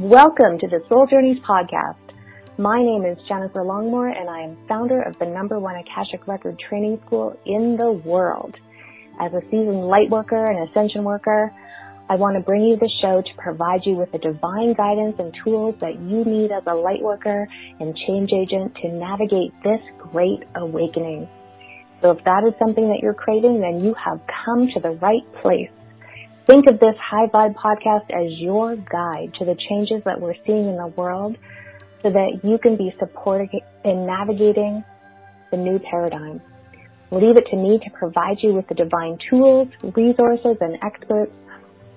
[0.00, 1.98] Welcome to the Soul Journeys podcast.
[2.56, 6.58] My name is Jennifer Longmore and I am founder of the number one Akashic Record
[6.58, 8.54] training school in the world.
[9.20, 11.52] As a seasoned light worker and ascension worker,
[12.08, 15.36] I want to bring you the show to provide you with the divine guidance and
[15.44, 17.46] tools that you need as a light worker
[17.78, 21.28] and change agent to navigate this great awakening.
[22.00, 25.30] So if that is something that you're craving, then you have come to the right
[25.42, 25.68] place.
[26.50, 30.66] Think of this High Vibe podcast as your guide to the changes that we're seeing
[30.68, 31.36] in the world
[32.02, 33.50] so that you can be supported
[33.84, 34.82] in navigating
[35.52, 36.40] the new paradigm.
[37.12, 41.30] Leave it to me to provide you with the divine tools, resources, and experts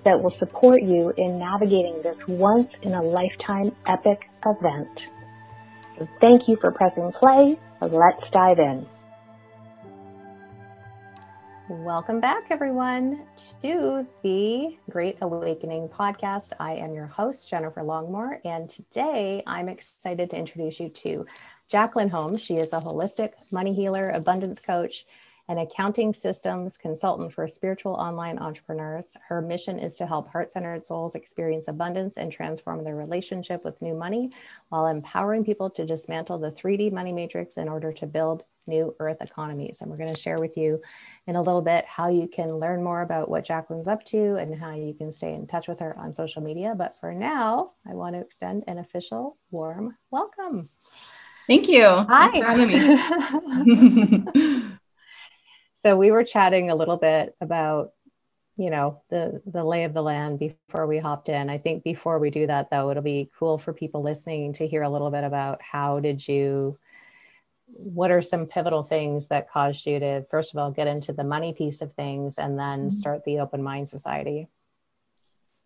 [0.05, 4.99] that will support you in navigating this once in a lifetime epic event.
[5.97, 7.57] So thank you for pressing play.
[7.81, 8.85] Let's dive in.
[11.69, 13.25] Welcome back, everyone,
[13.61, 16.51] to the Great Awakening podcast.
[16.59, 21.25] I am your host, Jennifer Longmore, and today I'm excited to introduce you to
[21.71, 22.43] Jacquelynne Holmes.
[22.43, 25.05] She is a holistic money healer, abundance coach,
[25.47, 29.15] an accounting systems consultant for spiritual online entrepreneurs.
[29.29, 33.81] Her mission is to help heart centered souls experience abundance and transform their relationship with
[33.81, 34.31] new money
[34.67, 39.17] while empowering people to dismantle the 3D money matrix in order to build new earth
[39.21, 39.81] economies.
[39.81, 40.81] And we're going to share with you
[41.27, 44.59] in a little bit how you can learn more about what Jacquelynne's up to and
[44.59, 46.73] how you can stay in touch with her on social media.
[46.77, 50.67] But for now, I want to extend an official warm welcome.
[51.47, 51.85] Thank you.
[51.85, 52.29] Hi.
[52.29, 52.67] Thanks for having
[54.37, 54.63] me.
[55.75, 57.91] so we were chatting a little bit about
[58.55, 62.19] you know the the lay of the land before we hopped in i think before
[62.19, 65.23] we do that though it'll be cool for people listening to hear a little bit
[65.23, 66.77] about how did you
[67.67, 71.23] what are some pivotal things that caused you to first of all get into the
[71.23, 72.89] money piece of things and then mm-hmm.
[72.89, 74.47] start the open mind society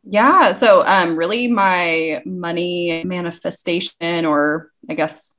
[0.03, 5.37] yeah so um really my money manifestation or i guess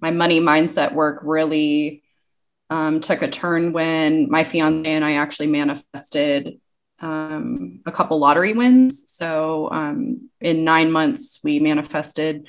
[0.00, 2.02] my money mindset work really
[2.72, 6.58] um, took a turn when my fiance and I actually manifested
[7.00, 9.10] um, a couple lottery wins.
[9.10, 12.46] So um, in nine months, we manifested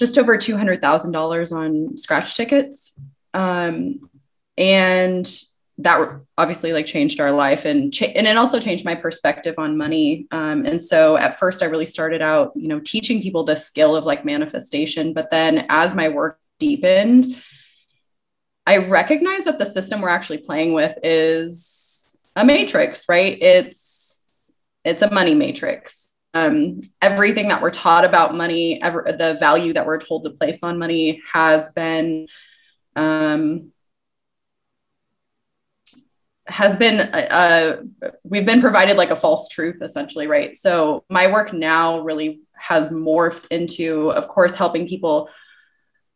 [0.00, 2.98] just over two hundred thousand dollars on scratch tickets,
[3.34, 4.10] um,
[4.58, 5.32] and
[5.78, 9.78] that obviously like changed our life and cha- and it also changed my perspective on
[9.78, 10.26] money.
[10.32, 13.94] Um, and so at first, I really started out, you know, teaching people the skill
[13.94, 17.26] of like manifestation, but then as my work deepened
[18.70, 23.36] I recognize that the system we're actually playing with is a matrix, right?
[23.42, 24.22] It's
[24.84, 25.99] it's a money matrix.
[26.32, 30.62] Um, everything that we're taught about money, ever, the value that we're told to place
[30.62, 32.28] on money has been
[32.94, 33.72] um,
[36.46, 37.82] has been uh,
[38.24, 40.56] we've been provided like a false truth essentially right?
[40.56, 45.30] So my work now really has morphed into of course helping people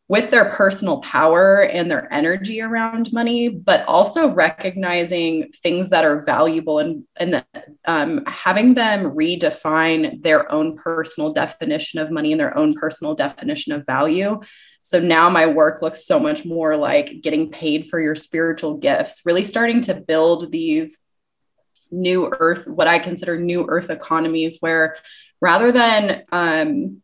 [0.06, 6.22] with their personal power and their energy around money, but also recognizing things that are
[6.25, 7.42] valuable and, and
[7.87, 13.72] um, having them redefine their own personal definition of money and their own personal definition
[13.72, 14.38] of value.
[14.82, 19.22] So now my work looks so much more like getting paid for your spiritual gifts,
[19.25, 20.98] really starting to build these
[21.91, 24.98] new earth, what I consider new earth economies, where
[25.41, 27.03] rather than um,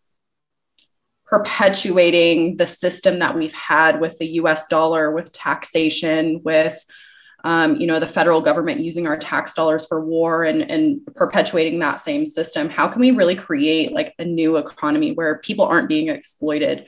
[1.31, 6.85] perpetuating the system that we've had with the US dollar, with taxation, with
[7.45, 11.79] um, you know the federal government using our tax dollars for war and, and perpetuating
[11.79, 12.69] that same system.
[12.69, 16.87] How can we really create like a new economy where people aren't being exploited?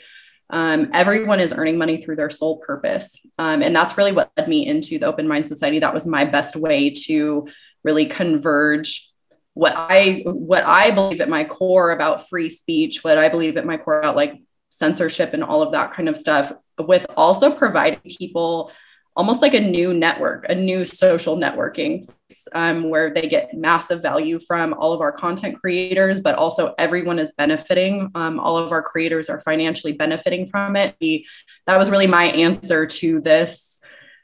[0.50, 3.16] Um, everyone is earning money through their soul purpose.
[3.38, 5.78] Um, and that's really what led me into the open mind society.
[5.78, 7.48] That was my best way to
[7.84, 9.11] really converge
[9.54, 13.66] what I what I believe at my core about free speech, what I believe at
[13.66, 18.00] my core about like censorship and all of that kind of stuff, with also providing
[18.18, 18.72] people
[19.14, 22.08] almost like a new network, a new social networking
[22.54, 27.18] um, where they get massive value from all of our content creators, but also everyone
[27.18, 28.10] is benefiting.
[28.14, 30.96] Um, all of our creators are financially benefiting from it.
[30.98, 31.26] We,
[31.66, 33.71] that was really my answer to this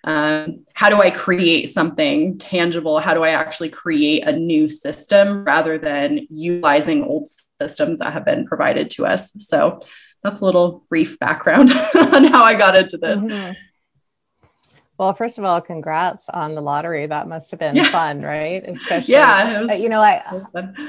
[0.04, 3.00] um, how do I create something tangible?
[3.00, 7.28] How do I actually create a new system rather than utilizing old
[7.60, 9.32] systems that have been provided to us?
[9.40, 9.80] So
[10.22, 13.20] that's a little brief background on how I got into this.
[13.20, 13.52] Mm-hmm.
[14.98, 17.06] Well, first of all, congrats on the lottery.
[17.06, 17.88] That must have been yeah.
[17.88, 18.64] fun, right?
[18.66, 19.60] Especially, yeah.
[19.60, 20.24] Was, you know, I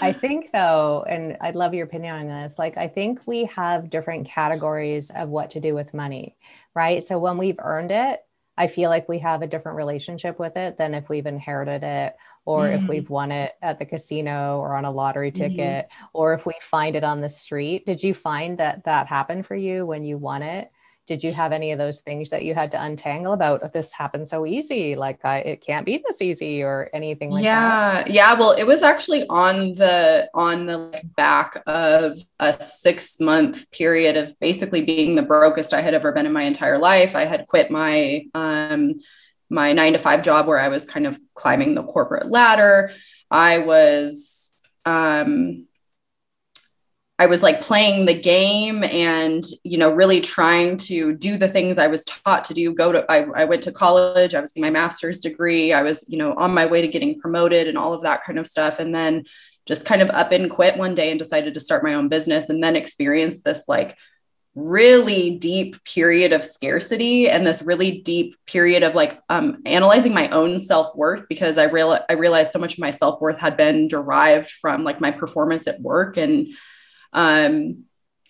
[0.02, 2.58] I think though, and I'd love your opinion on this.
[2.58, 6.36] Like, I think we have different categories of what to do with money,
[6.74, 7.04] right?
[7.04, 8.20] So when we've earned it,
[8.60, 12.16] I feel like we have a different relationship with it than if we've inherited it
[12.44, 12.84] or mm.
[12.84, 15.56] if we've won it at the casino or on a lottery mm-hmm.
[15.56, 16.08] ticket, mm.
[16.14, 17.86] or if we find it on the street.
[17.86, 20.70] Did you find that that happened for you when you won it?
[21.10, 23.92] Did you have any of those things that you had to untangle about oh, this
[23.92, 24.96] happened so easy?
[24.96, 28.08] Like I, it can't be this easy or anything like yeah, that.
[28.08, 28.14] Yeah.
[28.14, 28.40] Yeah.
[28.40, 34.40] well it was actually on the on the back of a six month period of
[34.40, 37.16] basically being the brokest i had ever been in my entire life.
[37.16, 38.94] I had quit my um
[39.50, 42.92] my nine to five job where i was kind of climbing the corporate ladder.
[43.32, 44.54] I was
[44.86, 45.66] um
[47.20, 51.78] I was like playing the game and, you know, really trying to do the things
[51.78, 52.74] I was taught to do.
[52.74, 56.06] Go to, I, I went to college, I was getting my master's degree, I was,
[56.08, 58.80] you know, on my way to getting promoted and all of that kind of stuff.
[58.80, 59.26] And then
[59.66, 62.48] just kind of up and quit one day and decided to start my own business
[62.48, 63.98] and then experienced this like
[64.56, 70.30] really deep period of scarcity and this really deep period of like um, analyzing my
[70.30, 74.50] own self-worth because I real I realized so much of my self-worth had been derived
[74.50, 76.48] from like my performance at work and
[77.14, 77.86] um,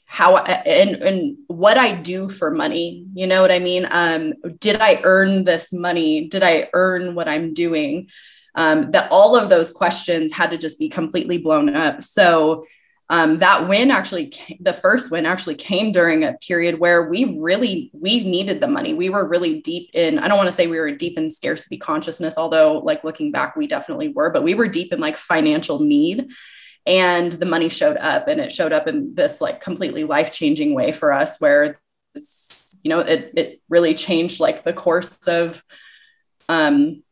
[0.06, 3.06] how and and what I do for money.
[3.14, 3.88] You know what I mean?
[3.90, 6.28] Um, did I earn this money?
[6.28, 8.10] Did I earn what I'm doing?
[8.56, 12.02] Um, that all of those questions had to just be completely blown up.
[12.02, 12.66] So
[13.12, 17.90] um, that win actually, the first win actually came during a period where we really
[17.94, 18.94] we needed the money.
[18.94, 20.20] We were really deep in.
[20.20, 23.56] I don't want to say we were deep in scarcity consciousness, although like looking back,
[23.56, 24.31] we definitely were.
[24.31, 26.31] But we were deep in like financial need
[26.90, 30.92] and the money showed up and it showed up in this like completely life-changing way
[30.92, 31.80] for us where
[32.82, 35.64] you know it it really changed like the course of
[36.50, 37.04] um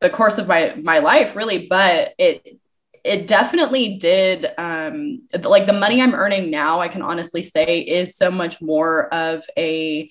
[0.00, 1.66] the course of my my life really.
[1.68, 2.58] But it
[3.04, 8.16] it definitely did um like the money i'm earning now i can honestly say is
[8.16, 10.10] so much more of a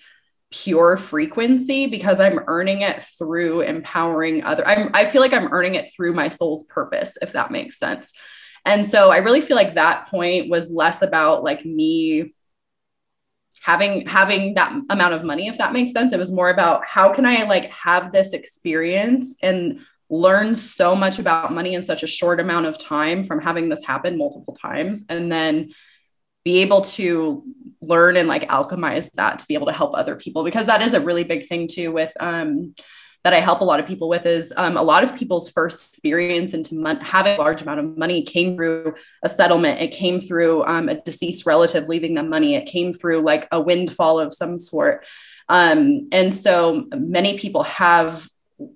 [0.50, 5.76] pure frequency because i'm earning it through empowering other I'm, i feel like i'm earning
[5.76, 8.14] it through my soul's purpose if that makes sense
[8.66, 12.34] and so I really feel like that point was less about like me
[13.62, 16.14] having having that amount of money if that makes sense.
[16.14, 19.80] It was more about how can i like have this experience and
[20.10, 23.84] learn so much about money in such a short amount of time from having this
[23.84, 25.72] happen multiple times and then
[26.44, 27.44] be able to
[27.82, 30.94] learn and like alchemize that to be able to help other people because that is
[30.94, 32.76] a really big thing too with um
[33.26, 35.90] that I help a lot of people with is um, a lot of people's first
[35.90, 38.94] experience into mon- having a large amount of money came through
[39.24, 39.82] a settlement.
[39.82, 42.54] It came through um, a deceased relative leaving them money.
[42.54, 45.08] It came through like a windfall of some sort.
[45.50, 48.30] Um, and so many people have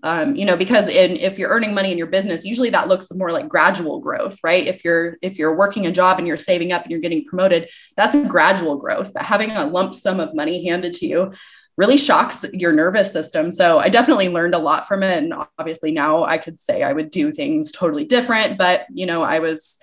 [0.04, 3.10] um, you know because in, if you're earning money in your business usually that looks
[3.14, 6.74] more like gradual growth right if you're if you're working a job and you're saving
[6.74, 10.36] up and you're getting promoted that's a gradual growth but having a lump sum of
[10.36, 11.32] money handed to you
[11.80, 13.50] really shocks your nervous system.
[13.50, 15.24] So I definitely learned a lot from it.
[15.24, 19.22] And obviously now I could say I would do things totally different, but you know,
[19.22, 19.80] I was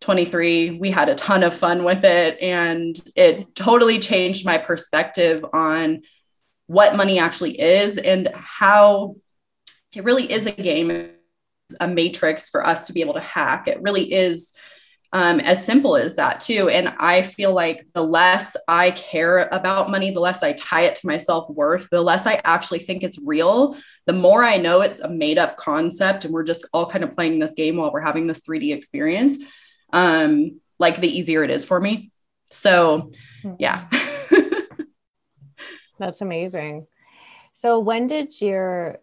[0.00, 0.78] 23.
[0.78, 2.38] We had a ton of fun with it.
[2.40, 6.00] And it totally changed my perspective on
[6.66, 9.16] what money actually is and how
[9.92, 11.10] it really is a game,
[11.78, 13.68] a matrix for us to be able to hack.
[13.68, 14.54] It really is
[15.14, 16.68] um, as simple as that too.
[16.68, 20.96] And i feel like the less i care about money the less i tie it
[20.96, 23.76] to my self-worth the less i actually think it's real
[24.06, 27.12] the more i know it's a made up concept and we're just all kind of
[27.12, 29.42] playing this game while we're having this 3d experience
[29.94, 32.10] um, like the easier it is for me.
[32.50, 33.54] So hmm.
[33.58, 33.88] yeah.
[35.98, 36.86] That's amazing.
[37.54, 38.98] So when did your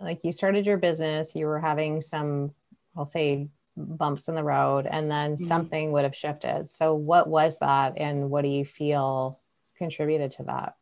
[0.00, 2.50] like you started your business you were having some
[2.96, 5.44] i'll say bumps in the road and then mm-hmm.
[5.44, 6.68] something would have shifted.
[6.68, 9.38] So what was that and what do you feel
[9.78, 10.74] contributed to that?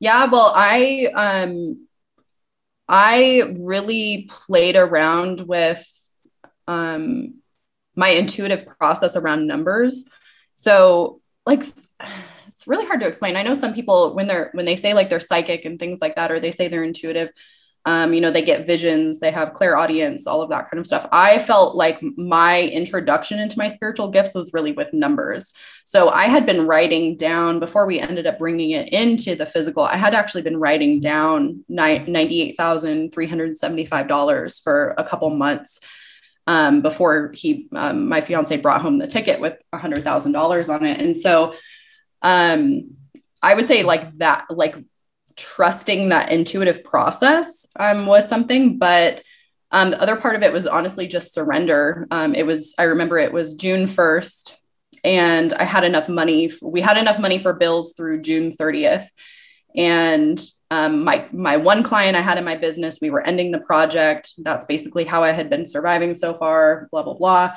[0.00, 1.86] Yeah, well, I um
[2.88, 5.86] I really played around with
[6.66, 7.40] um
[7.96, 10.04] my intuitive process around numbers.
[10.54, 11.64] So like
[12.48, 13.36] it's really hard to explain.
[13.36, 16.16] I know some people when they're when they say like they're psychic and things like
[16.16, 17.30] that or they say they're intuitive,
[17.86, 21.06] um, you know, they get visions, they have clairaudience, all of that kind of stuff.
[21.12, 25.52] I felt like my introduction into my spiritual gifts was really with numbers.
[25.84, 29.82] So I had been writing down before we ended up bringing it into the physical.
[29.82, 35.78] I had actually been writing down $98,375 for a couple months
[36.46, 41.00] um, before he, um, my fiance brought home the ticket with $100,000 on it.
[41.00, 41.52] And so
[42.22, 42.92] um,
[43.42, 44.74] I would say like that, like
[45.36, 49.22] trusting that intuitive process um, was something, but
[49.70, 52.06] um, the other part of it was honestly just surrender.
[52.10, 54.56] Um, it was, I remember it was June 1st
[55.02, 56.50] and I had enough money.
[56.62, 59.06] We had enough money for bills through June 30th.
[59.76, 63.60] And um, my my one client I had in my business, we were ending the
[63.60, 64.32] project.
[64.38, 66.88] That's basically how I had been surviving so far.
[66.90, 67.56] Blah blah blah.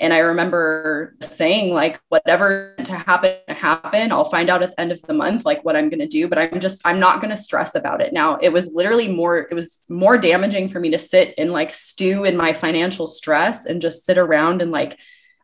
[0.00, 4.10] And I remember saying, like, whatever to happen, happen.
[4.10, 6.26] I'll find out at the end of the month, like what I'm going to do,
[6.26, 8.12] but I'm just, I'm not going to stress about it.
[8.12, 11.72] Now, it was literally more, it was more damaging for me to sit and like
[11.72, 14.98] stew in my financial stress and just sit around and like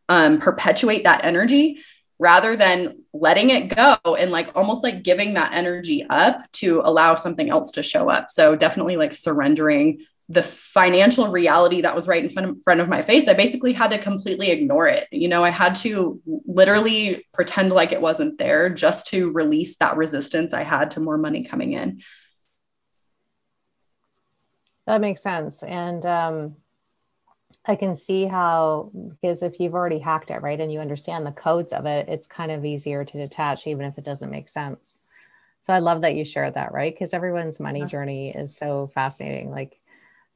[0.09, 1.79] um, perpetuate that energy
[2.19, 7.13] rather than letting it go and like almost like giving that energy up to allow
[7.13, 8.29] something else to show up.
[8.29, 12.89] So definitely like surrendering the financial reality that was right in front of, front of
[12.89, 15.07] my face, I basically had to completely ignore it.
[15.11, 19.95] You know, I had to literally pretend like it wasn't there just to release that
[19.95, 22.01] resistance I had to more money coming in.
[24.85, 25.63] That makes sense.
[25.63, 26.55] And um,
[27.65, 31.31] I can see how, because if you've already hacked it, right, and you understand the
[31.31, 34.99] codes of it, it's kind of easier to detach, even if it doesn't make sense.
[35.61, 36.93] So I love that you shared that, right?
[36.93, 39.51] Because everyone's money journey is so fascinating.
[39.51, 39.79] Like,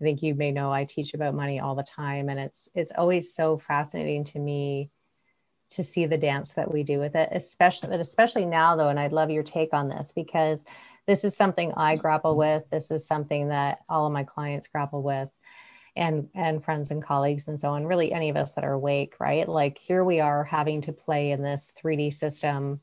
[0.01, 2.91] I think you may know I teach about money all the time, and it's it's
[2.97, 4.89] always so fascinating to me
[5.71, 8.89] to see the dance that we do with it, especially but especially now though.
[8.89, 10.65] And I'd love your take on this because
[11.05, 12.39] this is something I grapple mm-hmm.
[12.39, 12.69] with.
[12.71, 15.29] This is something that all of my clients grapple with
[15.95, 19.15] and and friends and colleagues and so on really any of us that are awake
[19.19, 22.79] right like here we are having to play in this 3d system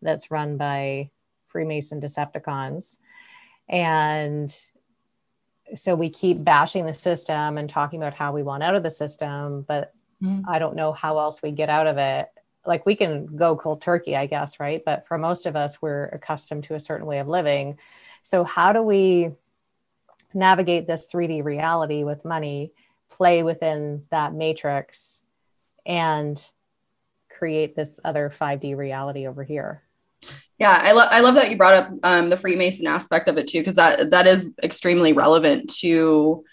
[0.00, 1.10] that's run by
[1.48, 2.96] freemason decepticons
[3.68, 4.56] and
[5.74, 8.90] so we keep bashing the system and talking about how we want out of the
[8.90, 9.92] system but
[10.22, 10.42] mm.
[10.48, 12.28] i don't know how else we get out of it.
[12.64, 14.82] Like we can go cold turkey i guess right?
[14.84, 17.78] But for most of us we're accustomed to a certain way of living.
[18.22, 19.30] So how do we
[20.34, 22.72] navigate this 3d reality with money
[23.08, 25.22] play within that matrix
[25.86, 26.42] and
[27.30, 29.85] create this other 5d reality over here
[30.58, 33.46] yeah, I love I love that you brought up um, the Freemason aspect of it
[33.46, 36.44] too, because that that is extremely relevant to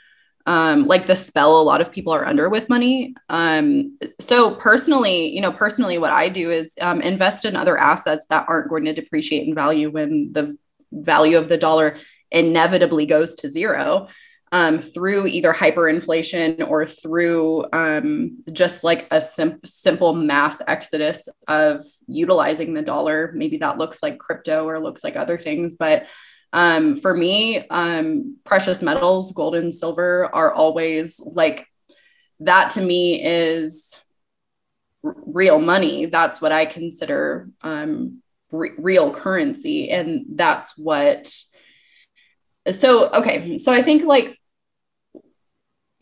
[0.46, 3.16] um, like the spell a lot of people are under with money.
[3.30, 8.26] Um, so personally, you know, personally, what I do is um, invest in other assets
[8.28, 10.58] that aren't going to depreciate in value when the
[10.92, 11.98] value of the dollar
[12.30, 14.10] inevitably goes to zero
[14.54, 21.84] um, through either hyperinflation or through um, just like a sim- simple mass exodus of
[22.08, 23.34] utilizing the dollar.
[23.36, 25.76] Maybe that looks like crypto or looks like other things.
[25.76, 26.06] But
[26.54, 31.66] um, for me, um, precious metals, gold and silver, are always like
[32.42, 34.00] that to me is
[35.04, 36.06] r- real money.
[36.06, 39.90] That's what I consider um, re- real currency.
[39.90, 41.34] And that's what
[42.72, 44.40] so okay so i think like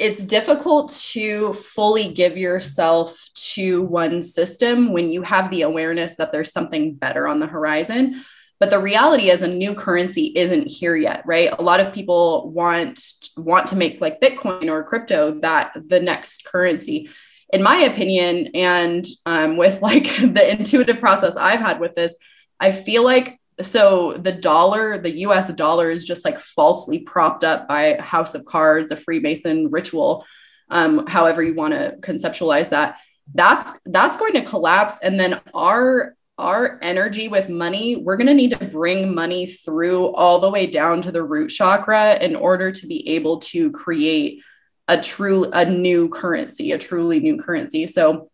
[0.01, 6.31] it's difficult to fully give yourself to one system when you have the awareness that
[6.31, 8.20] there's something better on the horizon.
[8.60, 11.53] But the reality is a new currency isn't here yet, right?
[11.58, 13.00] A lot of people want
[13.38, 17.10] want to make like Bitcoin or crypto that the next currency.
[17.53, 22.15] In my opinion, and um, with like the intuitive process I've had with this,
[22.60, 27.67] I feel like so the dollar, the US dollar is just like falsely propped up
[27.67, 30.25] by a house of cards, a Freemason ritual,
[30.70, 33.00] um, however you want to conceptualize that.
[33.34, 35.00] That's that's going to collapse.
[35.03, 40.08] And then our our energy with money, we're going to need to bring money through
[40.08, 44.41] all the way down to the root chakra in order to be able to create
[44.88, 47.86] a true a new currency, a truly new currency.
[47.86, 48.31] So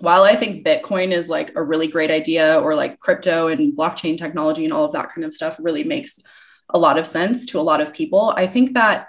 [0.00, 4.18] while I think Bitcoin is like a really great idea, or like crypto and blockchain
[4.18, 6.18] technology and all of that kind of stuff really makes
[6.70, 9.08] a lot of sense to a lot of people, I think that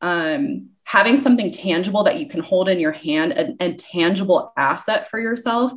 [0.00, 5.08] um, having something tangible that you can hold in your hand, a, a tangible asset
[5.08, 5.72] for yourself,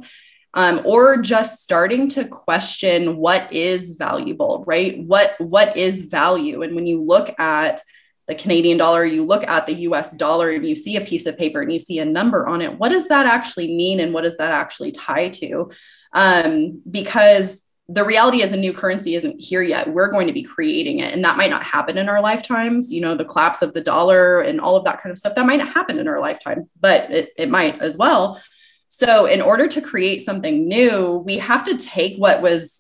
[0.53, 4.99] um, or just starting to question what is valuable, right?
[5.03, 6.63] What what is value?
[6.63, 7.81] And when you look at
[8.29, 11.35] the Canadian dollar, you look at the US dollar and you see a piece of
[11.35, 12.77] paper and you see a number on it.
[12.77, 13.99] What does that actually mean?
[13.99, 15.71] And what does that actually tie to?
[16.13, 19.91] Um, because the reality is a new currency isn't here yet.
[19.91, 21.11] We're going to be creating it.
[21.11, 22.93] And that might not happen in our lifetimes.
[22.93, 25.47] You know, the collapse of the dollar and all of that kind of stuff, that
[25.47, 28.39] might not happen in our lifetime, but it, it might as well.
[28.87, 32.78] So, in order to create something new, we have to take what was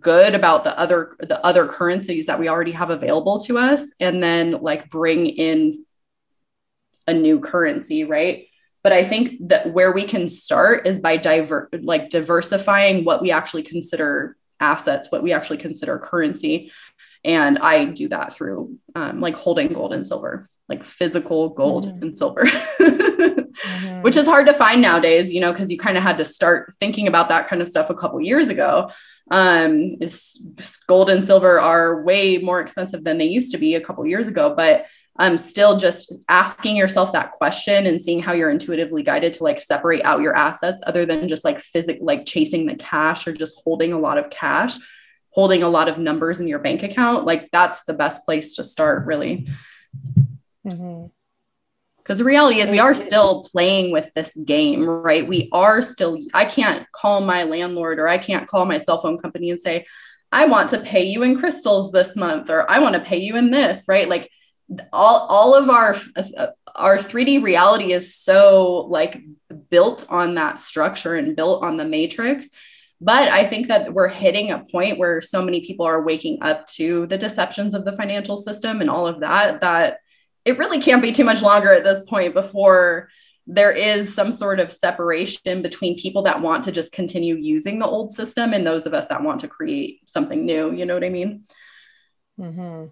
[0.00, 4.22] good about the other the other currencies that we already have available to us and
[4.22, 5.84] then like bring in
[7.06, 8.46] a new currency right?
[8.82, 13.30] But i think that where we can start is by diver like diversifying what we
[13.30, 16.70] actually consider assets what we actually consider currency.
[17.24, 22.02] And i do that through um, like holding gold and silver like physical gold mm.
[22.02, 22.44] and silver
[23.62, 24.02] mm-hmm.
[24.02, 26.74] which is hard to find nowadays, you know, because you kind of had to start
[26.78, 28.90] thinking about that kind of stuff a couple years ago.
[29.30, 30.42] Um, is,
[30.86, 34.26] gold and silver are way more expensive than they used to be a couple years
[34.26, 34.86] ago, but
[35.18, 39.58] um, still just asking yourself that question and seeing how you're intuitively guided to like
[39.58, 43.60] separate out your assets other than just like physic like chasing the cash or just
[43.64, 44.76] holding a lot of cash
[45.30, 48.64] holding a lot of numbers in your bank account like that's the best place to
[48.64, 49.48] start really
[50.64, 51.06] mm-hmm
[52.08, 55.28] because the reality is we are still playing with this game right?
[55.28, 59.18] We are still i can't call my landlord or i can't call my cell phone
[59.18, 59.84] company and say
[60.32, 63.36] i want to pay you in crystals this month or i want to pay you
[63.36, 64.08] in this right?
[64.08, 64.30] Like
[64.92, 69.20] all all of our uh, our 3D reality is so like
[69.70, 72.48] built on that structure and built on the matrix.
[73.00, 76.66] But i think that we're hitting a point where so many people are waking up
[76.78, 79.98] to the deceptions of the financial system and all of that that
[80.48, 83.08] it really can't be too much longer at this point before
[83.46, 87.86] there is some sort of separation between people that want to just continue using the
[87.86, 91.04] old system and those of us that want to create something new you know what
[91.04, 91.44] i mean
[92.38, 92.86] mm-hmm.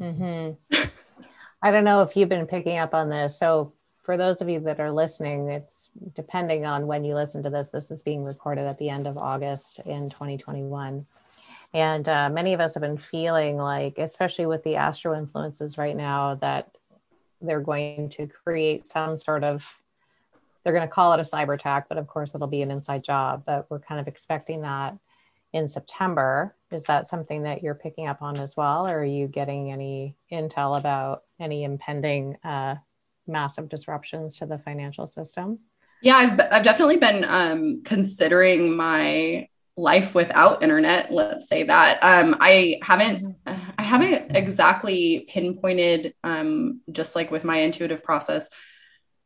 [0.00, 0.84] Mm-hmm.
[1.62, 3.38] I don't know if you've been picking up on this.
[3.38, 7.50] So, for those of you that are listening, it's depending on when you listen to
[7.50, 11.04] this, this is being recorded at the end of August in 2021.
[11.76, 15.94] And uh, many of us have been feeling like, especially with the astro influences right
[15.94, 16.74] now, that
[17.42, 19.78] they're going to create some sort of
[20.64, 23.04] they're going to call it a cyber attack, but of course it'll be an inside
[23.04, 23.42] job.
[23.44, 24.96] But we're kind of expecting that
[25.52, 26.54] in September.
[26.72, 28.88] Is that something that you're picking up on as well?
[28.88, 32.76] Or are you getting any intel about any impending uh,
[33.26, 35.58] massive disruptions to the financial system?
[36.00, 42.36] Yeah, I've, I've definitely been um, considering my life without internet let's say that um,
[42.40, 48.48] i haven't i haven't exactly pinpointed um, just like with my intuitive process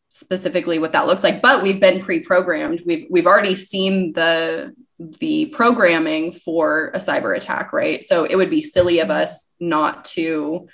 [0.08, 5.46] specifically what that looks like but we've been pre-programmed we've we've already seen the the
[5.46, 8.02] programming for a cyber attack, right?
[8.02, 10.68] So it would be silly of us not to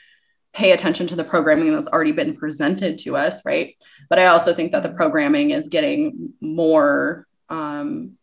[0.53, 3.77] pay attention to the programming that's already been presented to us, right?
[4.09, 8.16] But I also think that the programming is getting more um,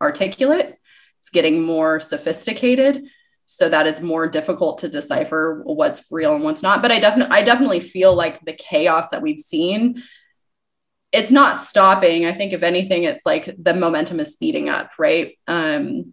[0.00, 0.78] articulate,
[1.18, 3.04] it's getting more sophisticated
[3.44, 7.34] so that it's more difficult to decipher what's real and what's not but i definitely
[7.34, 10.02] i definitely feel like the chaos that we've seen
[11.12, 12.26] it's not stopping.
[12.26, 15.38] I think if anything, it's like the momentum is speeding up, right?
[15.46, 16.12] Um,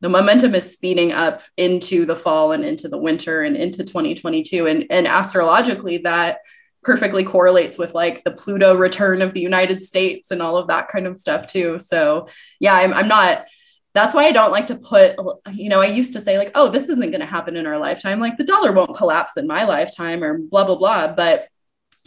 [0.00, 4.66] the momentum is speeding up into the fall and into the winter and into 2022.
[4.66, 6.40] And, and astrologically, that
[6.86, 10.86] perfectly correlates with like the Pluto return of the United States and all of that
[10.86, 11.80] kind of stuff too.
[11.80, 12.28] So
[12.60, 13.44] yeah, I'm, I'm not,
[13.92, 15.16] that's why I don't like to put,
[15.52, 17.76] you know, I used to say like, oh, this isn't going to happen in our
[17.76, 18.20] lifetime.
[18.20, 21.12] Like the dollar won't collapse in my lifetime or blah, blah, blah.
[21.12, 21.48] But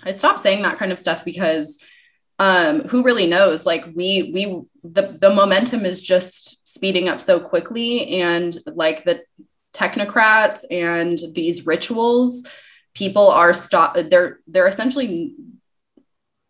[0.02, 1.84] I stopped saying that kind of stuff because
[2.38, 7.38] um, who really knows like we we the the momentum is just speeding up so
[7.38, 9.24] quickly and like the
[9.74, 12.48] technocrats and these rituals
[12.93, 15.34] people are stop they're they're essentially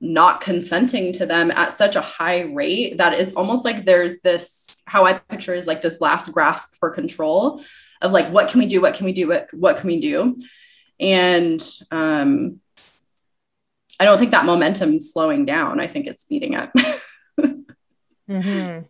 [0.02, 4.82] not consenting to them at such a high rate that it's almost like there's this
[4.86, 7.62] how i picture is like this last grasp for control
[8.02, 10.38] of like what can we do what can we do what, what can we do
[11.00, 12.60] and um
[14.00, 15.80] I don't think that momentum's slowing down.
[15.80, 16.72] I think it's speeding up.
[18.30, 18.86] mm-hmm.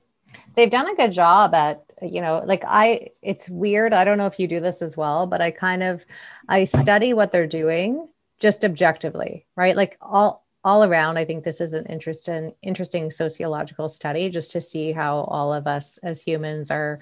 [0.55, 3.93] They've done a good job at, you know, like I, it's weird.
[3.93, 6.05] I don't know if you do this as well, but I kind of,
[6.47, 8.07] I study what they're doing
[8.39, 9.75] just objectively, right?
[9.75, 14.61] Like all, all around, I think this is an interesting, interesting sociological study just to
[14.61, 16.99] see how all of us as humans are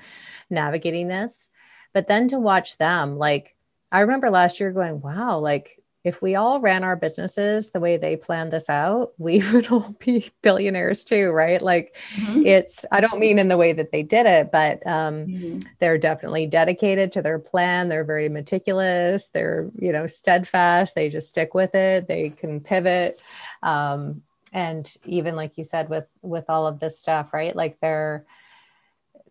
[0.50, 1.50] navigating this.
[1.94, 3.56] But then to watch them, like
[3.92, 7.98] I remember last year going, wow, like if we all ran our businesses the way
[7.98, 11.62] they planned this out, we would all be billionaires too, right?
[11.62, 12.46] Like mm-hmm.
[12.46, 15.60] it's, I don't mean in the way that they did it, but um, mm-hmm.
[15.80, 17.90] they're definitely dedicated to their plan.
[17.90, 19.28] They're very meticulous.
[19.28, 20.96] They're, you know, steadfast.
[20.96, 22.08] They just stick with it.
[22.08, 23.22] They can pivot.
[23.62, 24.22] Um,
[24.54, 27.56] and even like you said, with, with all of this stuff, right?
[27.56, 28.26] Like they're,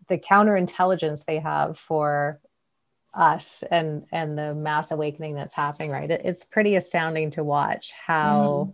[0.09, 2.39] the counterintelligence they have for
[3.17, 6.09] us and and the mass awakening that's happening right?
[6.09, 8.73] It, it's pretty astounding to watch how mm.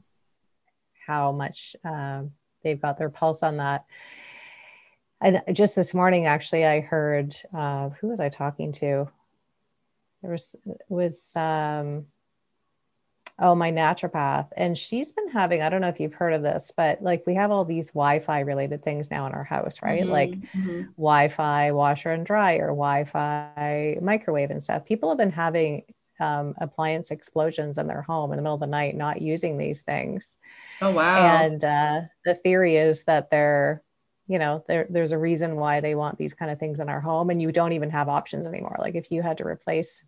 [1.08, 2.24] how much uh,
[2.64, 3.86] they've got their pulse on that.
[5.22, 9.10] And just this morning actually i heard uh, who was i talking to?
[10.22, 10.56] There was
[10.90, 12.06] was um,
[13.40, 14.50] Oh, my naturopath.
[14.56, 17.34] And she's been having, I don't know if you've heard of this, but like we
[17.36, 20.04] have all these Wi Fi related things now in our house, right?
[20.04, 20.82] Mm-hmm, like mm-hmm.
[20.98, 24.86] Wi Fi washer and dryer, Wi Fi microwave and stuff.
[24.86, 25.84] People have been having
[26.20, 29.82] um, appliance explosions in their home in the middle of the night, not using these
[29.82, 30.38] things.
[30.82, 31.42] Oh wow!
[31.42, 33.82] And uh, the theory is that they're,
[34.28, 37.02] you know, there, there's a reason why they want these kind of things in our
[37.02, 38.76] home, and you don't even have options anymore.
[38.80, 40.04] Like if you had to replace,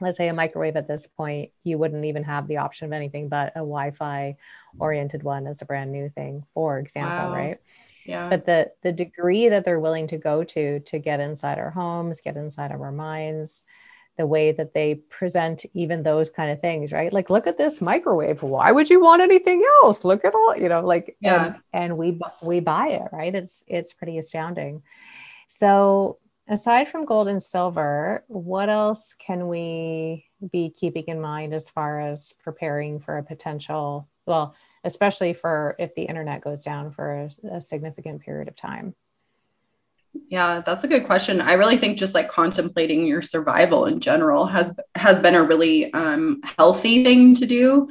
[0.00, 3.28] let's say, a microwave at this point, you wouldn't even have the option of anything
[3.28, 4.36] but a Wi-Fi
[4.78, 7.34] oriented one as a brand new thing, for example, wow.
[7.34, 7.58] right?
[8.04, 8.28] Yeah.
[8.28, 12.20] But the the degree that they're willing to go to to get inside our homes,
[12.20, 13.64] get inside of our minds,
[14.16, 17.12] the way that they present even those kind of things, right?
[17.12, 18.42] Like, look at this microwave.
[18.42, 20.04] Why would you want anything else?
[20.04, 21.46] Look at all, you know, like, yeah.
[21.46, 23.34] and, and we we buy it, right?
[23.34, 24.82] It's it's pretty astounding.
[25.48, 31.70] So, aside from gold and silver, what else can we be keeping in mind as
[31.70, 34.08] far as preparing for a potential?
[34.26, 34.54] Well,
[34.84, 38.94] especially for if the internet goes down for a, a significant period of time?
[40.28, 41.40] Yeah, that's a good question.
[41.40, 45.92] I really think just like contemplating your survival in general has has been a really
[45.92, 47.88] um, healthy thing to do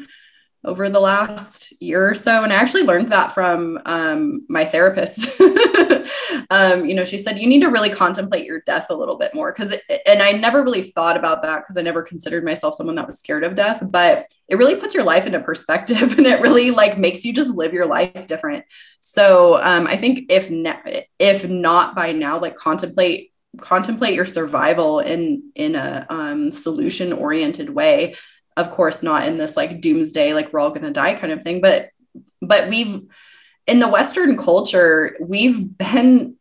[0.65, 2.43] over the last year or so.
[2.43, 5.29] And I actually learned that from um, my therapist.
[6.49, 9.33] um, you know, she said, you need to really contemplate your death a little bit
[9.33, 9.53] more.
[9.53, 12.95] Cause, it, and I never really thought about that because I never considered myself someone
[12.95, 16.41] that was scared of death, but it really puts your life into perspective and it
[16.41, 18.65] really like makes you just live your life different.
[18.99, 24.99] So um, I think if, ne- if not by now, like contemplate contemplate your survival
[24.99, 28.13] in in a um, solution oriented way
[28.57, 31.43] of course not in this like doomsday like we're all going to die kind of
[31.43, 31.89] thing but
[32.41, 33.03] but we've
[33.67, 36.35] in the western culture we've been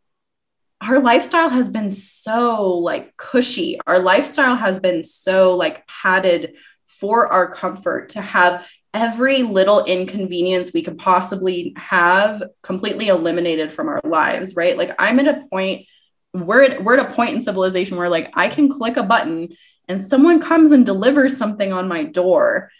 [0.81, 3.79] our lifestyle has been so like cushy.
[3.87, 10.71] Our lifestyle has been so like padded for our comfort to have every little inconvenience
[10.73, 14.77] we could possibly have completely eliminated from our lives right?
[14.77, 15.85] Like i'm at a point
[16.33, 19.49] we're at, we're at a point in civilization where like i can click a button
[19.87, 22.71] and someone comes and delivers something on my door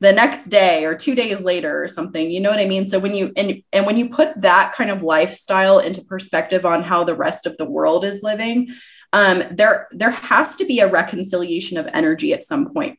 [0.00, 2.86] the next day or two days later or something you know what i mean?
[2.86, 6.82] So when you and and when you put that kind of lifestyle into perspective on
[6.82, 8.68] how the rest of the world is living
[9.12, 12.98] um, there there has to be a reconciliation of energy at some point.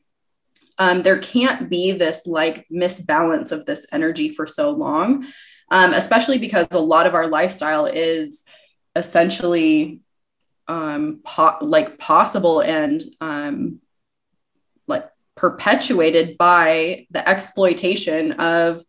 [0.80, 5.26] Um, there can't be this like misbalance of this energy for so long
[5.72, 8.44] um, especially because a lot of our lifestyle is
[8.96, 10.02] essentially
[10.70, 13.82] um, po- like possible and um,
[14.88, 18.84] like perpetuated by the exploitation of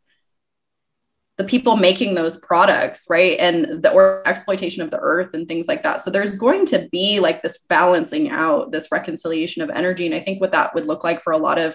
[1.39, 3.39] the people making those products right?
[3.41, 6.01] And the or exploitation of the earth and things like that.
[6.01, 10.05] So there's going to be like this balancing out this reconciliation of energy.
[10.05, 11.75] And i think what that would look like for a lot of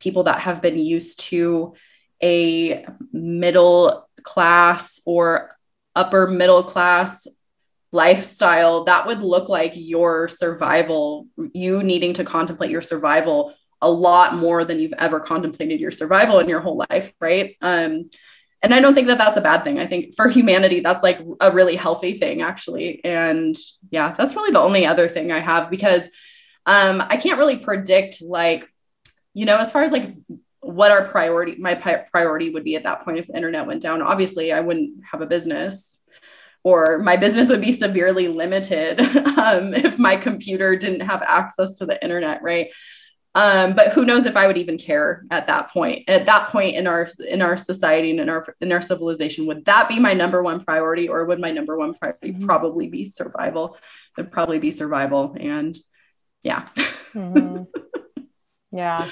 [0.00, 1.74] people that have been used to
[2.22, 5.56] a middle class or
[5.94, 7.26] upper middle class
[7.96, 14.34] lifestyle that would look like your survival you needing to contemplate your survival a lot
[14.34, 17.56] more than you've ever contemplated your survival in your whole life right?
[17.62, 18.10] Um
[18.62, 19.78] and i don't think that that's a bad thing.
[19.78, 23.04] I think for humanity that's like a really healthy thing actually.
[23.04, 23.56] And
[23.90, 26.04] yeah that's really the only other thing i have because
[26.74, 28.62] um i can't really predict like
[29.34, 30.14] you know as far as like
[30.60, 31.74] what our priority my
[32.14, 34.02] priority would be at that point if the internet went down.
[34.02, 35.95] Obviously i wouldn't have a business
[36.66, 38.98] or my business would be severely limited
[39.38, 42.70] um, if my computer didn't have access to the internet right
[43.36, 46.74] um, but who knows if i would even care at that point at that point
[46.74, 50.12] in our in our society and in our in our civilization would that be my
[50.12, 52.46] number one priority or would my number one priority mm-hmm.
[52.46, 53.78] probably be survival
[54.18, 55.78] it would probably be survival and
[56.42, 56.66] yeah
[57.14, 57.62] mm-hmm.
[58.76, 59.08] Yeah,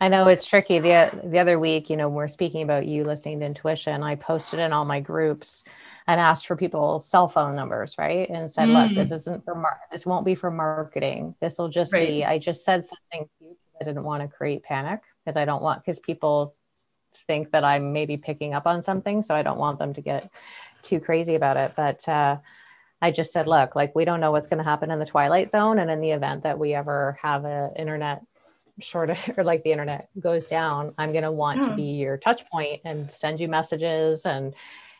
[0.00, 0.78] I know it's tricky.
[0.78, 4.04] The the other week, you know, we're speaking about you listening to intuition.
[4.04, 5.64] I posted in all my groups
[6.06, 8.30] and asked for people's cell phone numbers, right?
[8.30, 8.74] And said, mm.
[8.74, 11.34] look, this isn't for mar- this won't be for marketing.
[11.40, 12.06] This will just right.
[12.06, 12.24] be.
[12.24, 13.28] I just said something.
[13.80, 16.54] I didn't want to create panic because I don't want because people
[17.26, 20.28] think that I'm maybe picking up on something, so I don't want them to get
[20.84, 21.72] too crazy about it.
[21.74, 22.36] But uh,
[23.02, 25.50] I just said, look, like we don't know what's going to happen in the twilight
[25.50, 28.22] zone, and in the event that we ever have an internet
[28.80, 32.48] short or like the internet goes down, I'm going to want to be your touch
[32.50, 34.54] point and send you messages and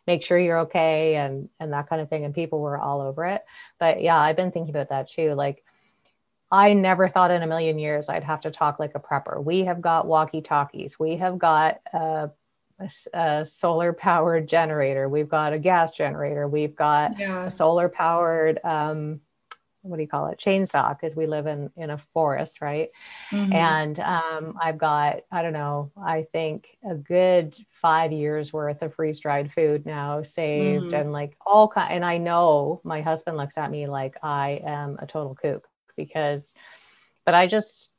[0.07, 3.25] make sure you're okay and and that kind of thing and people were all over
[3.27, 3.43] it.
[3.79, 5.35] But yeah, I've been thinking about that too.
[5.35, 5.63] Like
[6.51, 9.43] I never thought in a million years I'd have to talk like a prepper.
[9.43, 10.99] We have got walkie-talkies.
[10.99, 12.31] We have got a,
[12.81, 15.09] a, a solar powered generator.
[15.09, 16.49] We've got a gas generator.
[16.49, 17.47] We've got yeah.
[17.47, 19.21] a solar powered um,
[19.83, 22.89] what do you call it chainsaw because we live in in a forest right
[23.31, 23.53] mm-hmm.
[23.53, 28.95] and um, i've got i don't know i think a good five years worth of
[28.95, 30.95] freeze dried food now saved mm-hmm.
[30.95, 34.97] and like all kind and i know my husband looks at me like i am
[35.01, 35.65] a total kook
[35.97, 36.55] because
[37.25, 37.91] but i just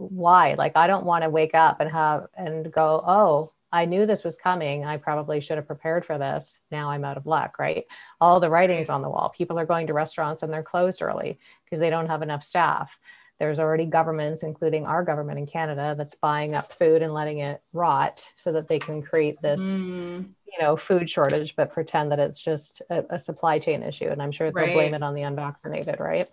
[0.00, 0.54] why?
[0.54, 4.24] Like, I don't want to wake up and have and go, oh, I knew this
[4.24, 4.84] was coming.
[4.84, 6.60] I probably should have prepared for this.
[6.70, 7.84] Now I'm out of luck, right?
[8.20, 9.32] All the writings on the wall.
[9.36, 12.98] People are going to restaurants and they're closed early because they don't have enough staff.
[13.38, 17.62] There's already governments, including our government in Canada, that's buying up food and letting it
[17.72, 20.28] rot so that they can create this, mm.
[20.46, 24.08] you know, food shortage, but pretend that it's just a, a supply chain issue.
[24.08, 26.28] And I'm sure they'll blame it on the unvaccinated, right?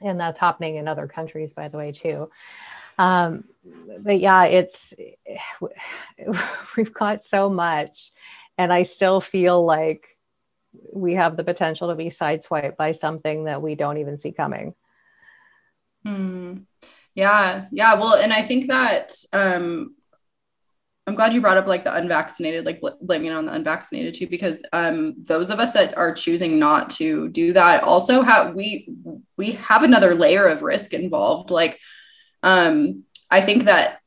[0.00, 2.28] And that's happening in other countries, by the way, too.
[3.02, 3.44] Um,
[3.98, 4.94] but yeah, it's
[6.76, 8.12] we've got so much,
[8.56, 10.06] and I still feel like
[10.92, 14.74] we have the potential to be sideswiped by something that we don't even see coming.
[16.04, 16.58] Hmm.
[17.14, 17.94] Yeah, yeah.
[17.94, 19.96] Well, and I think that um,
[21.06, 24.28] I'm glad you brought up like the unvaccinated, like bl- blaming on the unvaccinated too,
[24.28, 28.88] because um, those of us that are choosing not to do that also have we
[29.36, 31.50] we have another layer of risk involved.
[31.50, 31.80] Like,
[32.42, 34.00] um, I think that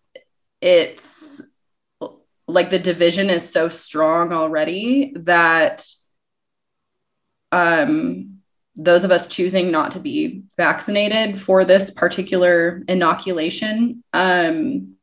[0.61, 1.41] it's
[2.47, 5.85] like the division is so strong already that
[7.51, 8.39] um,
[8.75, 14.95] those of us choosing not to be vaccinated for this particular inoculation um,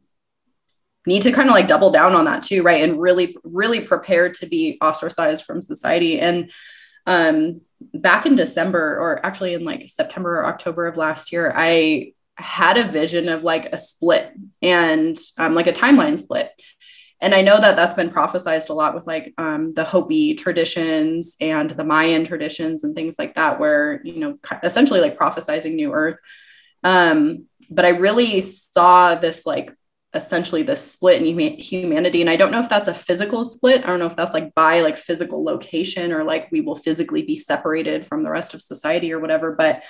[1.06, 2.84] need to kind of like double down on that too, right?
[2.84, 6.20] And really, really prepared to be ostracized from society.
[6.20, 6.52] And
[7.06, 7.62] um,
[7.94, 12.76] back in December, or actually in like September or October of last year, I had
[12.76, 16.50] a vision of like a split and um, like a timeline split.
[17.20, 21.36] And I know that that's been prophesized a lot with like um, the Hopi traditions
[21.40, 25.92] and the Mayan traditions and things like that, where, you know, essentially like prophesizing new
[25.92, 26.18] earth.
[26.82, 29.72] Um, but I really saw this like
[30.14, 33.86] essentially the split in humanity and i don't know if that's a physical split i
[33.86, 37.34] don't know if that's like by like physical location or like we will physically be
[37.34, 39.82] separated from the rest of society or whatever but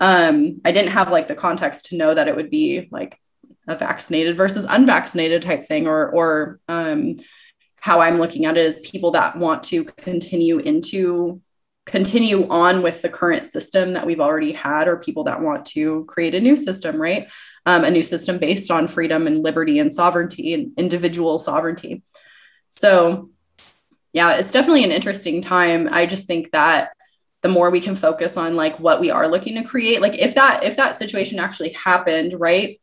[0.00, 3.18] um i didn't have like the context to know that it would be like
[3.66, 7.14] a vaccinated versus unvaccinated type thing or or um
[7.76, 11.40] how i'm looking at it is people that want to continue into
[11.86, 16.04] continue on with the current system that we've already had or people that want to
[16.06, 17.30] create a new system right?
[17.66, 22.02] Um, a new system based on freedom and liberty and sovereignty and individual sovereignty.
[22.70, 23.30] So
[24.12, 25.88] yeah it's definitely an interesting time.
[25.90, 26.92] I just think that
[27.44, 30.00] the more we can focus on like what we are looking to create.
[30.00, 32.80] Like if that if that situation actually happened right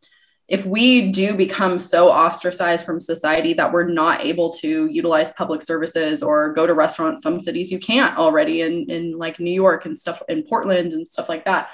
[0.47, 5.62] if we do become so ostracized from society that we're not able to utilize public
[5.62, 9.86] services or go to restaurants some cities you can't already in in like new york
[9.86, 11.69] and stuff in portland and stuff like that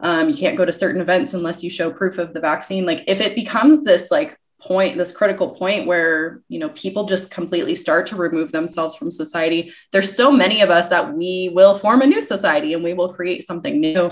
[0.00, 2.86] um, you can't go to certain events unless you show proof of the vaccine.
[2.86, 7.30] Like if it becomes this like point this critical point where you know people just
[7.30, 9.72] completely start to remove themselves from society.
[9.92, 13.12] There's so many of us that we will form a new society and we will
[13.12, 14.10] create something new.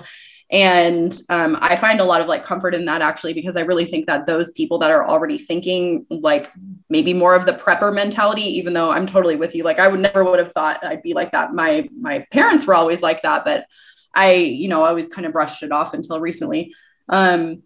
[0.48, 3.84] And um, i find a lot of like comfort in that actually because i really
[3.84, 6.52] think that those people that are already thinking like
[6.88, 9.98] maybe more of the prepper mentality even though i'm totally with you like i would
[9.98, 11.52] never would have thought i'd be like that.
[11.52, 13.66] My my parents were always like that but
[14.14, 16.72] i you know always kind of brushed it off until recently.
[17.08, 17.64] Um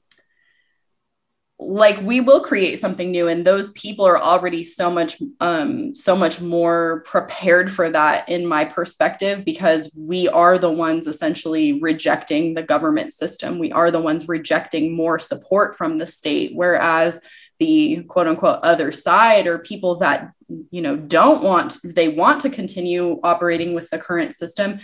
[1.62, 6.16] like we will create something new and those people are already so much um so
[6.16, 12.54] much more prepared for that in my perspective because we are the ones essentially rejecting
[12.54, 13.58] the government system.
[13.58, 17.20] We are the ones rejecting more support from the state whereas
[17.58, 20.32] the quote unquote other side or people that
[20.70, 24.80] you know don't want they want to continue operating with the current system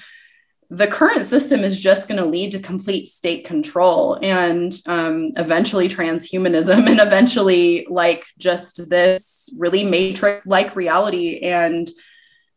[0.69, 5.89] the current system is just going to lead to complete state control and um, eventually
[5.89, 11.39] transhumanism and eventually like just this really matrix like reality.
[11.39, 11.89] And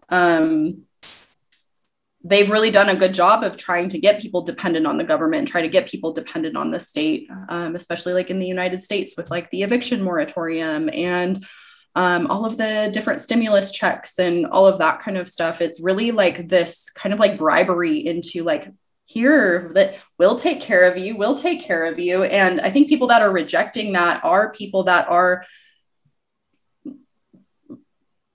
[0.10, 0.86] um,
[2.24, 5.48] they've really done a good job of trying to get people dependent on the government
[5.48, 9.14] try to get people dependent on the state um, especially like in the united states
[9.16, 11.40] with like the eviction moratorium and
[12.00, 15.60] um, all of the different stimulus checks and all of that kind of stuff.
[15.60, 18.72] It's really like this kind of like bribery into like,
[19.04, 22.24] here that we'll take care of you, we'll take care of you.
[22.24, 25.44] And I think people that are rejecting that are people that are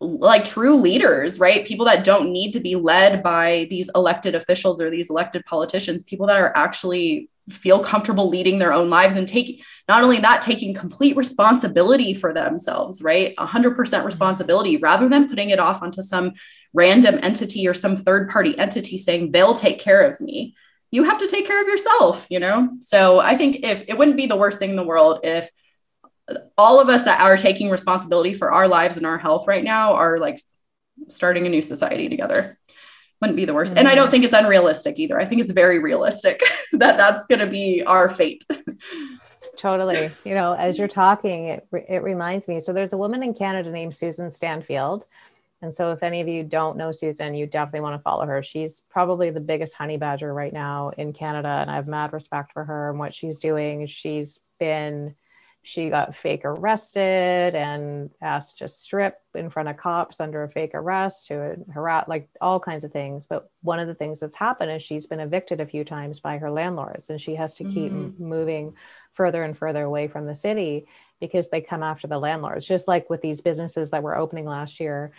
[0.01, 1.65] like true leaders, right?
[1.65, 6.03] People that don't need to be led by these elected officials or these elected politicians,
[6.03, 10.41] people that are actually feel comfortable leading their own lives and take not only that
[10.41, 13.35] taking complete responsibility for themselves right?
[13.37, 14.07] 100% mm-hmm.
[14.07, 16.33] responsibility rather than putting it off onto some
[16.73, 20.57] random entity or some third party entity saying they'll take care of me.
[20.91, 22.71] You have to take care of yourself you know?
[22.81, 25.51] So i think if it wouldn't be the worst thing in the world if
[26.57, 29.95] all of us that are taking responsibility for our lives and our health right now
[29.95, 30.41] are like
[31.09, 32.59] starting a new society together
[33.25, 33.73] wouldn't be the worst.
[33.73, 33.79] Mm-hmm.
[33.81, 35.19] And I don't think it's unrealistic either.
[35.19, 38.45] I think it's very realistic that that's going to be our fate.
[39.57, 40.11] totally.
[40.25, 42.61] You know, as you're talking, it, it reminds me.
[42.61, 45.07] So there's a woman in Canada named Susan Stanfield.
[45.63, 48.43] And so if any of you don't know Susan, you definitely want to follow her.
[48.43, 51.49] She's probably the biggest honey badger right now in Canada.
[51.49, 53.87] And I have mad respect for her and what she's doing.
[53.87, 55.15] She's been
[55.67, 60.73] she got fake arrested and asked to strip in front of cops under a fake
[60.75, 64.71] arrest to harass like all kinds of things but one of the things that's happened
[64.71, 67.91] is she's been evicted a few times by her landlords and she has to keep
[67.91, 68.23] mm-hmm.
[68.23, 68.75] moving
[69.15, 70.85] further and further away from the city
[71.19, 74.79] because they come after the landlords just like with these businesses that were opening last
[74.81, 75.13] year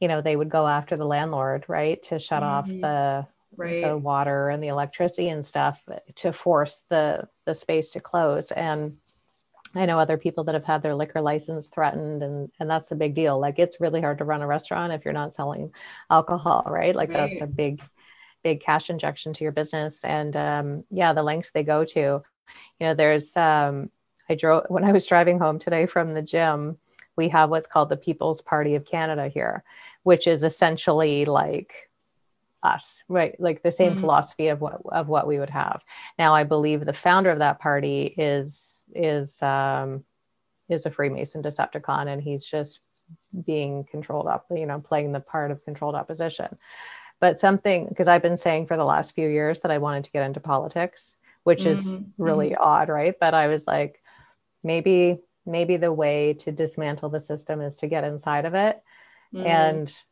[0.00, 2.50] you know they would go after the landlord right to shut mm-hmm.
[2.50, 3.84] off the right.
[3.84, 5.84] the water and the electricity and stuff
[6.16, 8.92] to force the the space to close and
[9.76, 12.96] I know other people that have had their liquor license threatened, and and that's a
[12.96, 13.38] big deal.
[13.38, 15.72] Like it's really hard to run a restaurant if you're not selling
[16.10, 16.94] alcohol, right?
[16.94, 17.28] Like right.
[17.28, 17.80] that's a big,
[18.42, 20.04] big cash injection to your business.
[20.04, 22.00] And um, yeah, the lengths they go to.
[22.00, 22.22] You
[22.80, 23.90] know, there's um,
[24.28, 26.78] I drove when I was driving home today from the gym.
[27.16, 29.64] We have what's called the People's Party of Canada here,
[30.02, 31.85] which is essentially like
[32.66, 33.38] us, right?
[33.40, 34.00] Like the same mm-hmm.
[34.00, 35.82] philosophy of what of what we would have.
[36.18, 40.04] Now, I believe the founder of that party is is um,
[40.68, 42.80] is a Freemason Decepticon, and he's just
[43.46, 46.58] being controlled up, you know, playing the part of controlled opposition.
[47.20, 50.10] But something because I've been saying for the last few years that I wanted to
[50.10, 51.68] get into politics, which mm-hmm.
[51.68, 52.62] is really mm-hmm.
[52.62, 53.14] odd, right?
[53.18, 54.00] But I was like,
[54.62, 58.82] maybe maybe the way to dismantle the system is to get inside of it.
[59.32, 59.46] Mm-hmm.
[59.46, 60.02] And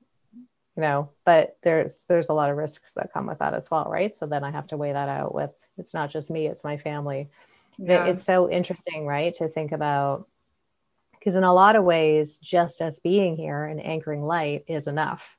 [0.77, 3.87] you know but there's there's a lot of risks that come with that as well
[3.91, 6.65] right so then i have to weigh that out with it's not just me it's
[6.65, 7.29] my family
[7.79, 8.07] yeah.
[8.07, 10.29] it's so interesting right to think about
[11.13, 15.37] because in a lot of ways just us being here and anchoring light is enough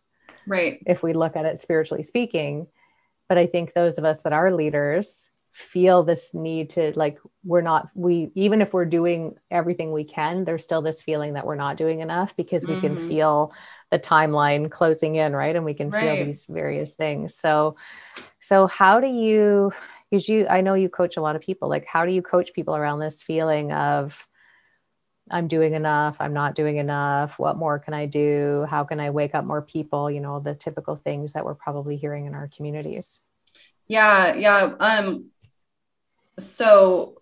[0.47, 2.67] right if we look at it spiritually speaking
[3.27, 7.61] but i think those of us that are leaders feel this need to like we're
[7.61, 11.55] not we even if we're doing everything we can there's still this feeling that we're
[11.55, 12.97] not doing enough because we mm-hmm.
[12.97, 13.53] can feel
[13.95, 15.55] the timeline closing in right?
[15.55, 16.17] And we can right.
[16.17, 17.35] feel these various things.
[17.35, 17.75] So
[18.41, 19.71] so how do you
[20.09, 21.69] because you i know you coach a lot of people.
[21.69, 24.27] Like how do you coach people around this feeling of
[25.31, 26.17] i'm doing enough.
[26.19, 27.39] I'm not doing enough.
[27.39, 28.65] What more can i do?
[28.69, 30.11] How can i wake up more people?
[30.11, 33.21] You know the typical things that we're probably hearing in our communities.
[33.87, 35.31] Yeah yeah um
[36.37, 37.21] so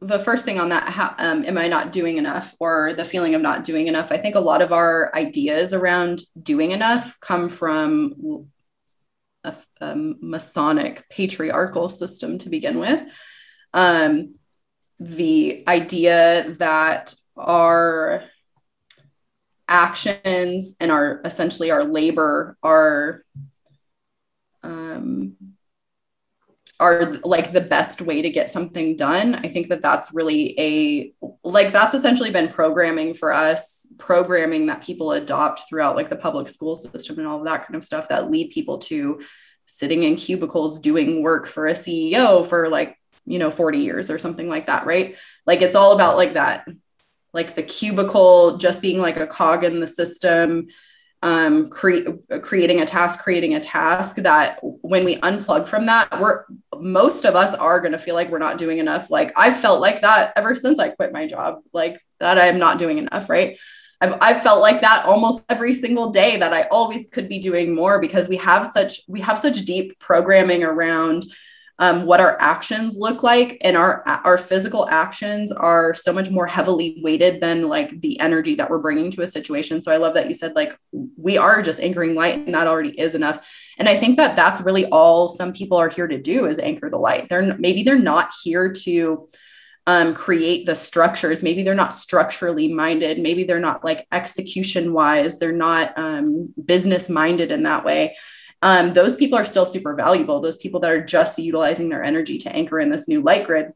[0.00, 3.34] the first thing on that how, um, am i not doing enough or the feeling
[3.34, 4.10] of not doing enough?
[4.10, 8.48] I think a lot of our ideas around doing enough come from
[9.44, 13.02] a, a masonic patriarchal system to begin with.
[13.74, 14.36] Um,
[14.98, 18.24] the idea that our
[19.68, 23.24] actions and our essentially our labor are
[24.62, 25.36] um,
[26.80, 29.34] are like the best way to get something done.
[29.34, 31.12] I think that that's really a
[31.44, 36.48] like that's essentially been programming for us, programming that people adopt throughout like the public
[36.48, 39.20] school system and all of that kind of stuff that lead people to
[39.66, 44.18] sitting in cubicles doing work for a CEO for like, you know, 40 years or
[44.18, 45.16] something like that, right?
[45.46, 46.66] Like it's all about like that
[47.32, 50.68] like the cubicle just being like a cog in the system
[51.22, 56.44] um, cre- creating a task, creating a task that when we unplug from that, we're
[56.78, 59.10] most of us are going to feel like we're not doing enough.
[59.10, 62.78] Like I've felt like that ever since I quit my job, like that I'm not
[62.78, 63.58] doing enough, right?
[64.00, 67.74] I've, I've felt like that almost every single day that I always could be doing
[67.74, 71.26] more because we have such we have such deep programming around
[71.80, 73.56] um, what our actions look like.
[73.62, 78.54] And our our physical actions are so much more heavily weighted than like the energy
[78.56, 79.82] that we're bringing to a situation.
[79.82, 80.78] So i love that you said like
[81.16, 83.50] we are just anchoring light and that already is enough.
[83.78, 86.90] And i think that that's really all some people are here to do is anchor
[86.90, 87.28] the light.
[87.28, 89.28] They're maybe they're not here to
[89.86, 91.42] um, create the structures.
[91.42, 93.18] Maybe they're not structurally minded.
[93.18, 98.14] Maybe they're not like execution wise they're not um, business minded in that way
[98.62, 100.40] um, those people are still super valuable.
[100.40, 103.72] Those people that are just utilizing their energy to anchor in this new light grid,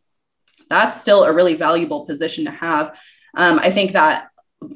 [0.69, 2.99] that's still a really valuable position to have.
[3.37, 4.29] Um, I think that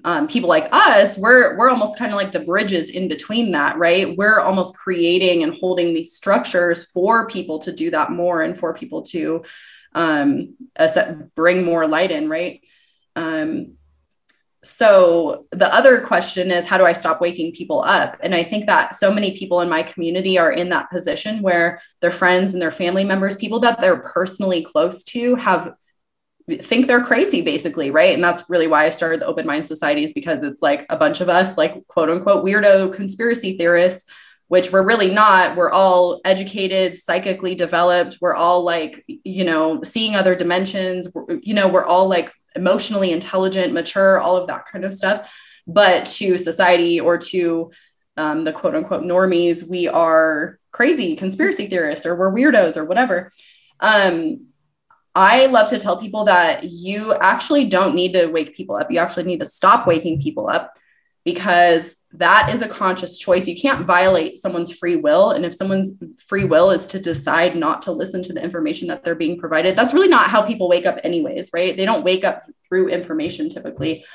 [0.04, 3.78] um, people like us, we're we're almost kind of like the bridges in between that,
[3.78, 4.16] right?
[4.16, 8.74] We're almost creating and holding these structures for people to do that more and for
[8.74, 9.44] people to
[9.94, 10.56] um,
[11.34, 12.60] bring more light in, right?
[13.16, 13.77] Um,
[14.68, 18.66] so the other question is how do i stop waking people up and i think
[18.66, 22.60] that so many people in my community are in that position where their friends and
[22.60, 25.72] their family members people that they're personally close to have
[26.62, 30.12] think they're crazy basically right and that's really why i started the open mind societies
[30.12, 34.10] because it's like a bunch of us like quote unquote weirdo conspiracy theorists
[34.48, 35.56] which we're really not.
[35.56, 38.16] We're all educated, psychically developed.
[38.20, 41.06] We're all like, you know, seeing other dimensions.
[41.42, 45.32] You know, we're all like emotionally intelligent, mature, all of that kind of stuff.
[45.66, 47.70] But to society or to
[48.16, 53.32] um, the quote unquote normies, we are crazy conspiracy theorists or we're weirdos or whatever.
[53.80, 54.46] Um,
[55.14, 58.90] I love to tell people that you actually don't need to wake people up.
[58.90, 60.74] You actually need to stop waking people up
[61.32, 63.46] because that is a conscious choice.
[63.46, 65.32] You can't violate someone's free will.
[65.32, 69.04] And if someone's free will is to decide not to listen to the information that
[69.04, 71.76] they're being provided, that's really not how people wake up, anyways, right?
[71.76, 74.06] They don't wake up through information typically.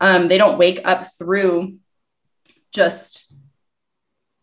[0.00, 1.78] Um, they don't wake up through
[2.72, 3.32] just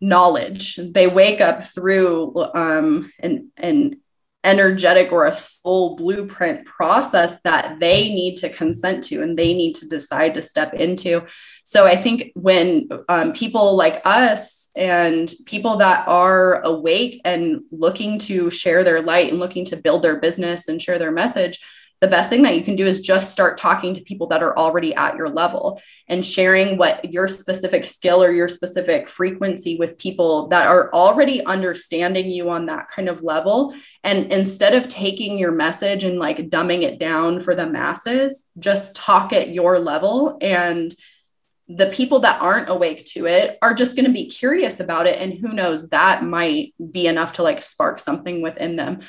[0.01, 0.75] knowledge.
[0.75, 4.01] They wake up through um, an, an
[4.47, 9.73] energetic or a soul blueprint process that they need to consent to and they need
[9.73, 11.23] to decide to step into.
[11.65, 18.19] So I think when um, people like us and people that are awake and looking
[18.19, 21.59] to share their light and looking to build their business and share their message,
[21.99, 24.55] the best thing that you can do is just start talking to people that are
[24.55, 29.97] already at your level and sharing what your specific skill or your specific frequency with
[29.97, 33.73] people that are already understanding you on that kind of level.
[34.03, 38.95] And instead of taking your message and like dumbing it down for the masses, just
[38.95, 40.37] talk at your level.
[40.39, 40.93] And
[41.67, 45.19] the people that aren't awake to it are just going to be curious about it.
[45.19, 48.99] And who knows, that might be enough to like spark something within them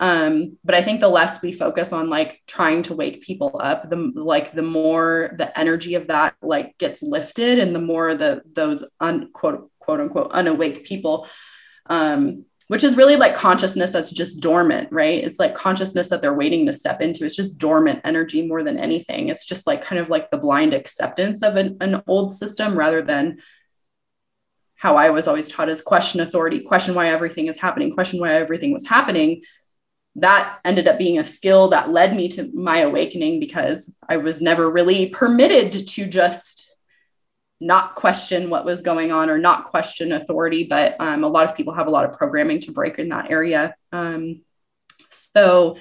[0.00, 3.88] um but i think the less we focus on like trying to wake people up
[3.88, 8.42] the like the more the energy of that like gets lifted and the more the
[8.52, 11.26] those unquote quote unquote unawake people
[11.86, 15.22] um which is really like consciousness that's just dormant right?
[15.22, 17.24] It's like consciousness that they're waiting to step into.
[17.24, 19.28] It's just dormant energy more than anything.
[19.28, 23.02] It's just like kind of like the blind acceptance of an, an old system rather
[23.02, 23.38] than
[24.74, 28.34] how I was always taught is question authority, question why everything is happening, question why
[28.34, 29.42] everything was happening
[30.16, 34.40] that ended up being a skill that led me to my awakening because I was
[34.40, 36.70] never really permitted to just
[37.60, 40.64] not question what was going on or not question authority.
[40.64, 43.30] But um, a lot of people have a lot of programming to break in that
[43.30, 43.74] area.
[43.92, 44.42] Um,
[45.10, 45.76] so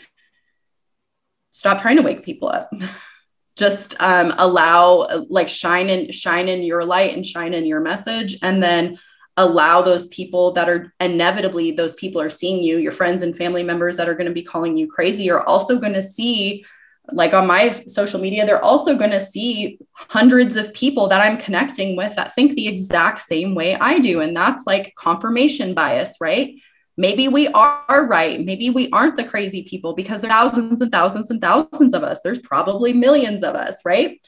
[1.51, 2.71] stop trying to wake people up.
[3.55, 8.37] just um, allow, like, shine in, shine in your light and shine in your message,
[8.41, 8.97] and then
[9.37, 13.63] allow those people that are inevitably those people are seeing you your friends and family
[13.63, 16.63] members that are going to be calling you crazy are also going to see
[17.11, 21.37] like on my social media they're also going to see hundreds of people that i'm
[21.37, 26.17] connecting with that think the exact same way i do and that's like confirmation bias
[26.21, 26.55] right?
[26.97, 30.89] Maybe we are right maybe we aren't the crazy people because there are thousands and
[30.89, 34.21] thousands and thousands of us there's probably millions of us right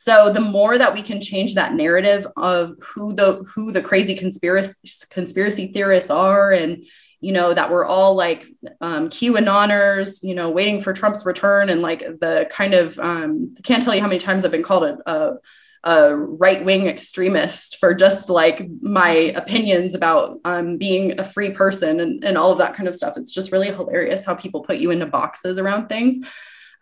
[0.00, 4.14] so the more that we can change that narrative of who the who the crazy
[4.14, 6.84] conspiracy conspiracy theorists are and
[7.20, 8.46] you know that we're all like
[8.80, 13.62] um, QAnoners, you know, waiting for Trump's return and like the kind of um, I
[13.62, 15.36] can't tell you how many times I've been called a, a,
[15.82, 21.98] a right wing extremist for just like my opinions about um, being a free person
[21.98, 23.16] and, and all of that kind of stuff.
[23.16, 26.24] It's just really hilarious how people put you into boxes around things.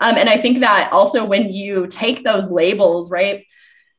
[0.01, 3.45] Um, and I think that also when you take those labels, right?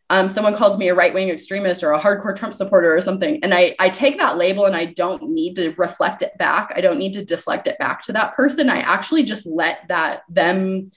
[0.09, 3.43] Um, someone calls me a right wing extremist or a hardcore Trump supporter or something.
[3.43, 6.71] And I, I take that label and I don't need to reflect it back.
[6.75, 8.69] I don't need to deflect it back to that person.
[8.69, 10.91] I actually just let that them,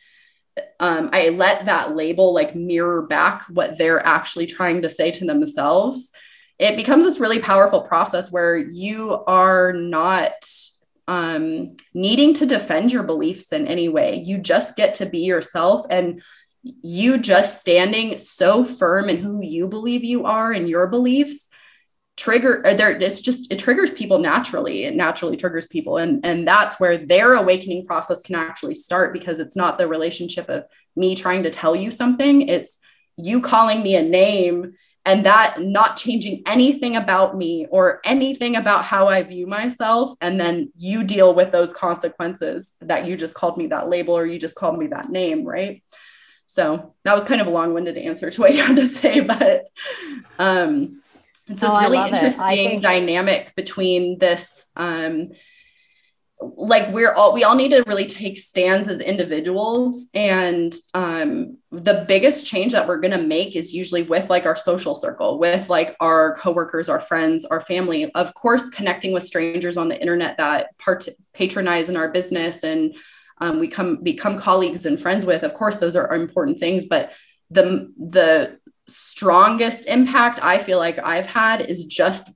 [0.79, 5.25] um, I let that label like mirror back what they're actually trying to say to
[5.25, 6.13] themselves.
[6.61, 10.35] It becomes this really powerful process where you are not
[11.11, 14.23] um, needing to defend your beliefs in any way.
[14.25, 16.23] You just get to be yourself and
[16.63, 21.49] you just standing so firm in who you believe you are and your beliefs
[22.17, 26.79] trigger there it's just it triggers people naturally it naturally triggers people and and that's
[26.79, 30.65] where their awakening process can actually start because it's not the relationship of
[30.97, 32.77] me trying to tell you something it's
[33.17, 34.75] you calling me a name
[35.11, 40.15] and that not changing anything about me or anything about how I view myself.
[40.21, 44.25] And then you deal with those consequences that you just called me that label or
[44.25, 45.83] you just called me that name, right?
[46.47, 49.19] So that was kind of a long winded answer to what you had to say,
[49.35, 49.65] but
[50.39, 51.03] um,
[51.49, 55.31] it's this oh, really interesting think- dynamic between this um,
[56.43, 60.09] like we're all we all need to really take stands as individuals.
[60.15, 64.57] And um the biggest change that we're going to make is usually with like our
[64.57, 68.11] social circle with like our coworkers our friends our family.
[68.13, 72.97] Of course connecting with strangers on the internet that part patronize in our business and
[73.43, 76.85] um, we come become colleagues and friends with of course those are important things.
[76.87, 77.13] But
[77.51, 82.29] the the strongest impact i feel like i've had is just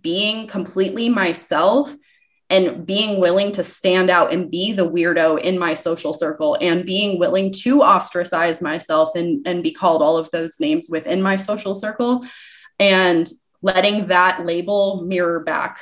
[0.00, 1.94] being completely myself
[2.54, 6.86] and being willing to stand out and be the weirdo in my social circle and
[6.86, 11.36] being willing to ostracize myself and, and be called all of those names within my
[11.36, 12.24] social circle
[12.78, 13.28] and
[13.60, 15.80] letting that label mirror back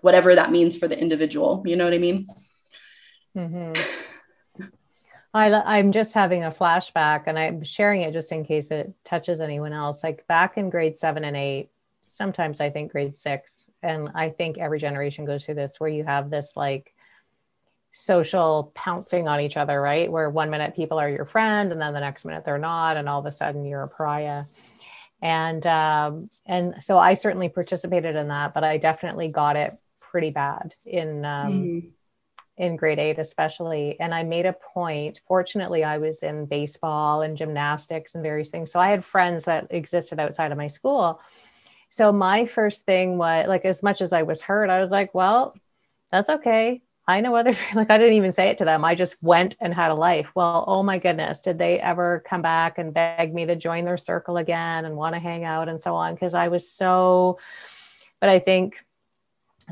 [0.00, 2.26] whatever that means for the individual you know what i mean
[3.36, 3.80] mm-hmm.
[5.34, 9.38] I, I'm just having a flashback and I'm sharing it just in case it touches
[9.38, 10.02] anyone else.
[10.02, 11.68] Like back in grade seven and eight,
[12.08, 16.04] sometimes I think grade six, and I think every generation goes through this where you
[16.04, 16.94] have this like
[17.92, 20.10] social pouncing on each other, right?
[20.10, 23.08] Where one minute people are your friend and then the next minute they're not, and
[23.08, 24.44] all of a sudden you're a pariah.
[25.22, 30.30] And um, and so I certainly participated in that, but I definitely got it pretty
[30.30, 31.92] bad in um, mm
[32.58, 33.98] in grade eight, especially.
[34.00, 35.20] And I made a point.
[35.28, 38.72] Fortunately, I was in baseball and gymnastics and various things.
[38.72, 41.20] So I had friends that existed outside of my school.
[41.96, 45.14] So my first thing was like, as much as I was hurt, I was like,
[45.14, 45.54] well,
[46.12, 46.82] that's okay.
[47.08, 48.84] I know other, like, I didn't even say it to them.
[48.84, 50.30] I just went and had a life.
[50.34, 53.96] Well, oh my goodness, did they ever come back and beg me to join their
[53.96, 56.12] circle again and want to hang out and so on?
[56.12, 57.38] Because I was so,
[58.20, 58.74] but I think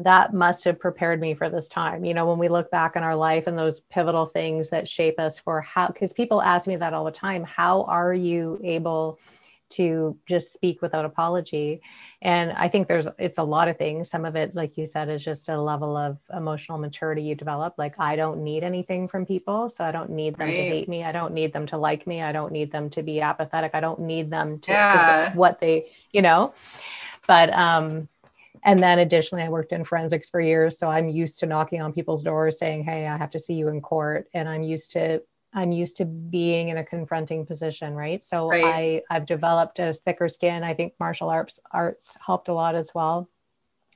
[0.00, 2.06] that must have prepared me for this time.
[2.06, 5.20] You know, when we look back on our life and those pivotal things that shape
[5.20, 9.18] us for how, because people ask me that all the time, how are you able
[9.70, 11.80] to just speak without apology?
[12.24, 14.08] And I think there's, it's a lot of things.
[14.08, 17.74] Some of it, like you said, is just a level of emotional maturity you develop.
[17.76, 19.68] Like, I don't need anything from people.
[19.68, 20.56] So I don't need them right.
[20.56, 21.04] to hate me.
[21.04, 22.22] I don't need them to like me.
[22.22, 23.72] I don't need them to be apathetic.
[23.74, 25.34] I don't need them to, yeah.
[25.34, 26.54] what they, you know,
[27.26, 28.08] but, um,
[28.62, 30.78] and then additionally, I worked in forensics for years.
[30.78, 33.68] So I'm used to knocking on people's doors saying, Hey, I have to see you
[33.68, 34.28] in court.
[34.32, 35.22] And I'm used to
[35.54, 38.22] I'm used to being in a confronting position, right?
[38.22, 38.64] So right.
[38.64, 40.64] I I've developed a thicker skin.
[40.64, 43.28] I think martial arts arts helped a lot as well.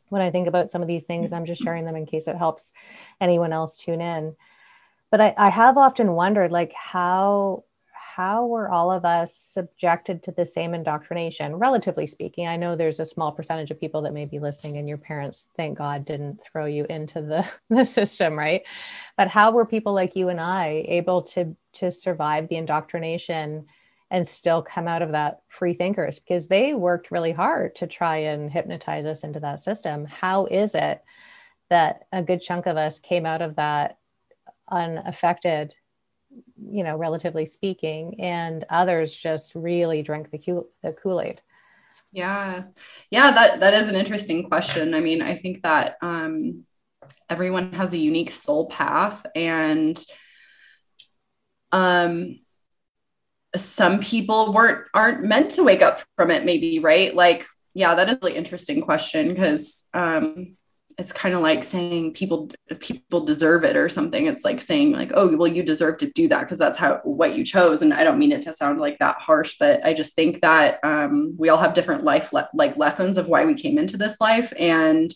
[0.09, 2.37] When I think about some of these things, I'm just sharing them in case it
[2.37, 2.73] helps
[3.21, 4.37] anyone else tune in.
[5.11, 7.65] But I, I have often wondered like how
[8.19, 12.49] how were all of us subjected to the same indoctrination, relatively speaking?
[12.49, 15.47] I know there's a small percentage of people that may be listening, and your parents,
[15.57, 18.63] thank God, didn't throw you into the, the system, right?
[19.17, 23.67] But how were people like you and I able to, to survive the indoctrination
[24.11, 26.19] and still come out of that free thinkers?
[26.19, 30.05] Because they worked really hard to try and hypnotize us into that system.
[30.07, 31.05] How is it
[31.71, 33.99] that a good chunk of us came out of that
[34.69, 35.73] unaffected
[36.71, 41.41] you know, relatively speaking, and others just really drink the, the Kool Aid.
[42.13, 42.65] Yeah,
[43.11, 44.95] yeah, that that is an interesting question.
[44.95, 46.65] I mean, I think that um,
[47.29, 49.99] everyone has a unique soul path, and
[51.73, 52.37] um,
[53.57, 56.45] some people weren't aren't meant to wake up from it.
[56.45, 57.15] Maybe right?
[57.15, 60.53] Like, yeah, that is a really interesting question because um,
[60.99, 64.27] it's kind of like saying people people deserve it or something.
[64.27, 67.37] It's like saying like oh well you deserve to do that because that's how what
[67.37, 67.83] you chose.
[67.83, 70.81] And i don't mean it to sound like that harsh but i just think that
[70.83, 74.21] um, we all have different life le- like lessons of why we came into this
[74.21, 74.53] life.
[74.59, 75.15] And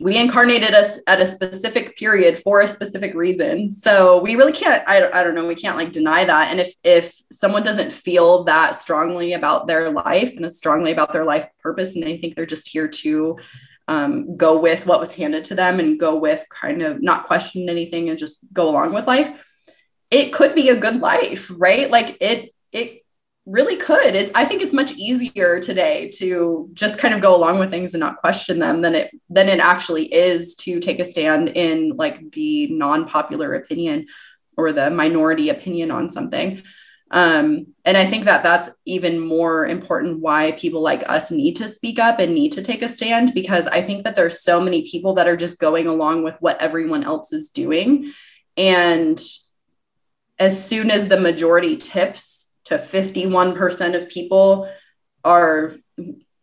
[0.00, 3.70] we incarnated us at a specific period for a specific reason.
[3.70, 6.50] So we really can't I, I don't know we can't like deny that.
[6.50, 11.12] And if if someone doesn't feel that strongly about their life and as strongly about
[11.12, 13.38] their life purpose and they think they're just here to
[13.86, 17.68] um, go with what was handed to them and go with kind of not question
[17.68, 19.30] anything and just go along with life
[20.10, 21.90] it could be a good life right?
[21.90, 23.00] Like it it
[23.46, 24.14] really could.
[24.14, 27.94] It's i think it's much easier today to just kind of go along with things
[27.94, 31.96] and not question them than it than it actually is to take a stand in
[31.96, 34.06] like the non-popular opinion
[34.56, 36.62] or the minority opinion on something
[37.14, 41.68] um, and I think that that's even more important why people like us need to
[41.68, 44.82] speak up and need to take a stand because I think that there's so many
[44.90, 48.12] people that are just going along with what everyone else is doing.
[48.56, 49.22] And
[50.40, 54.68] as soon as the majority tips to 51% of people
[55.22, 55.76] are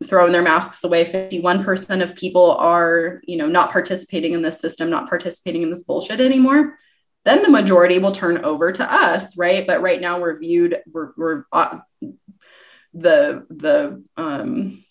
[0.06, 4.90] throwing their masks away 51% of people are you know not participating in this system
[4.90, 6.76] not participating in this bullshit anymore
[7.24, 9.66] then the majority will turn over to us right?
[9.66, 11.80] But right now we're viewed we're, we're uh,
[12.94, 14.84] the the um,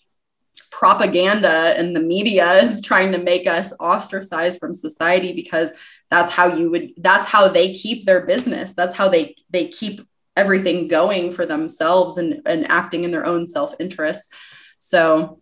[0.70, 5.72] propaganda and the media is trying to make us ostracized from society because
[6.10, 8.72] that's how you would that's how they keep their business.
[8.72, 10.00] That's how they they keep
[10.36, 14.32] everything going for themselves and, and acting in their own self-interest.
[14.78, 15.40] So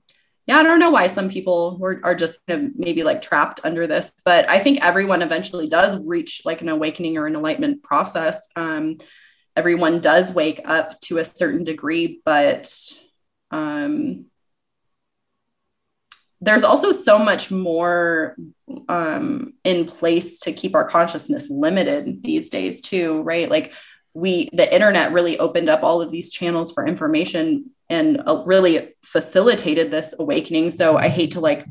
[0.49, 3.61] yeah, I don't know why some people were, are just kind of maybe like trapped
[3.64, 7.82] under this, but I think everyone eventually does reach like an awakening or an enlightenment
[7.82, 8.49] process.
[8.57, 8.96] Um,
[9.55, 12.72] everyone does wake up to a certain degree, but
[13.51, 14.24] um,
[16.40, 18.34] there's also so much more
[18.88, 23.72] um, in place to keep our consciousness limited these days too right like
[24.14, 28.95] we the internet really opened up all of these channels for information and uh, really
[29.03, 30.70] facilitated this awakening.
[30.70, 31.66] So i hate to like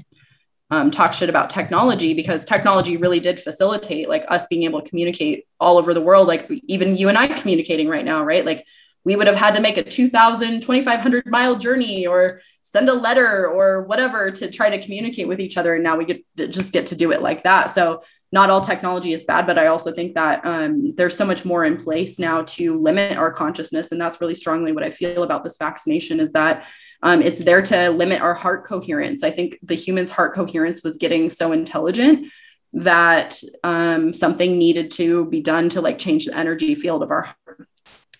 [0.70, 4.89] um, talk shit about technology because technology really did facilitate like us being able to
[4.89, 8.45] communicate all over the world like even you and i communicating right now right?
[8.45, 8.65] Like
[9.07, 13.47] we would have had to make a 2000 2500 mile journey or send a letter
[13.47, 15.74] or whatever to try to communicate with each other.
[15.74, 17.74] And now we get just get to do it like that.
[17.74, 18.01] So
[18.32, 21.65] not all technology is bad but i also think that um, there's so much more
[21.65, 25.43] in place now to limit our consciousness and that's really strongly what i feel about
[25.43, 26.65] this vaccination is that
[27.03, 29.23] um, it's there to limit our heart coherence.
[29.23, 32.32] I think the human's heart coherence was getting so intelligent
[32.73, 37.21] that um, something needed to be done to like change the energy field of our
[37.23, 37.67] heart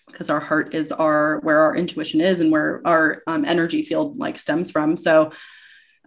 [0.06, 4.16] because our heart is our where our intuition is and where our um, energy field
[4.16, 4.96] like stems from.
[4.96, 5.30] So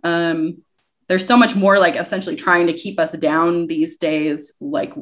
[0.03, 0.63] um
[1.11, 4.93] there's so much more like essentially trying to keep us down these days like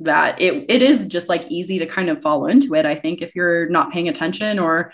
[0.00, 3.22] that it it is just like easy to kind of fall into it i think
[3.22, 4.92] if you're not paying attention or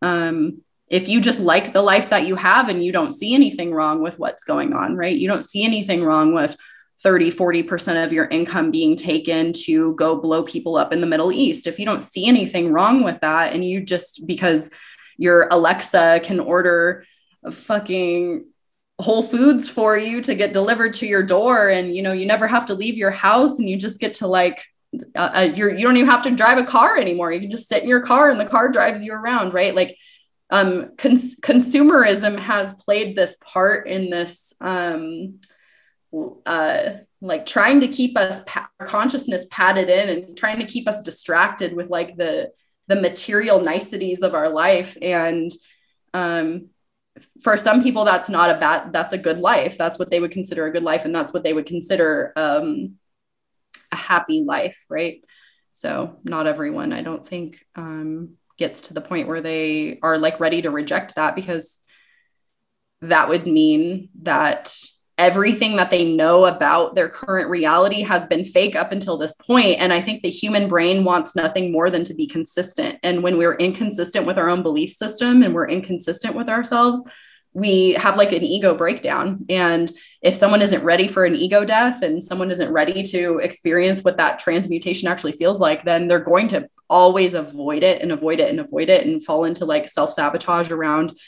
[0.00, 3.74] um if you just like the life that you have and you don't see anything
[3.74, 6.56] wrong with what's going on right you don't see anything wrong with
[7.02, 11.32] 30, 40% of your income being taken to go blow people up in the Middle
[11.32, 11.66] East.
[11.66, 14.70] If you don't see anything wrong with that, and you just because
[15.18, 17.04] your Alexa can order
[17.50, 18.44] fucking
[19.02, 22.46] Whole Foods for you to get delivered to your door, and you know, you never
[22.46, 24.64] have to leave your house and you just get to like,
[25.14, 27.32] uh, uh you're, you don't even have to drive a car anymore.
[27.32, 29.74] You can just sit in your car and the car drives you around, right?
[29.74, 29.96] Like,
[30.50, 34.52] um, cons- consumerism has played this part in this.
[34.60, 35.40] Um,
[36.44, 36.90] uh,
[37.22, 41.74] like trying to keep us pa- consciousness padded in and trying to keep us distracted
[41.74, 42.50] with like the
[42.88, 45.52] the material niceties of our life and
[46.12, 46.68] um,
[47.42, 49.78] for some people that's not a bad that's a good life.
[49.78, 52.96] That's what they would consider a good life and that's what they would consider um,
[53.90, 55.24] a happy life right?
[55.74, 60.38] So not everyone i don't think um, gets to the point where they are like
[60.38, 61.80] ready to reject that because
[63.00, 64.76] that would mean that
[65.22, 69.78] everything that they know about their current reality has been fake up until this point.
[69.78, 72.98] And i think the human brain wants nothing more than to be consistent.
[73.04, 77.08] And when we're inconsistent with our own belief system and we're inconsistent with ourselves
[77.54, 79.38] we have like an ego breakdown.
[79.50, 79.92] And
[80.22, 84.16] if someone isn't ready for an ego death and someone isn't ready to experience what
[84.16, 88.50] that transmutation actually feels like then they're going to always avoid it and avoid it
[88.50, 91.18] and avoid it and fall into like self-sabotage around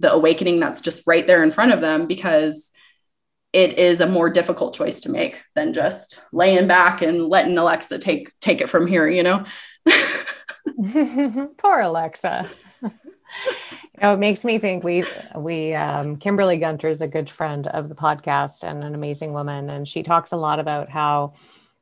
[0.00, 2.70] the awakening that's just right there in front of them because
[3.52, 7.98] it is a more difficult choice to make than just laying back and letting Alexa
[7.98, 9.44] take take it from here, you know.
[11.58, 12.48] Poor Alexa.
[12.82, 12.90] you
[14.02, 15.04] know, it makes me think we
[15.36, 19.68] we um, Kimberly Gunter is a good friend of the podcast and an amazing woman,
[19.70, 21.34] and she talks a lot about how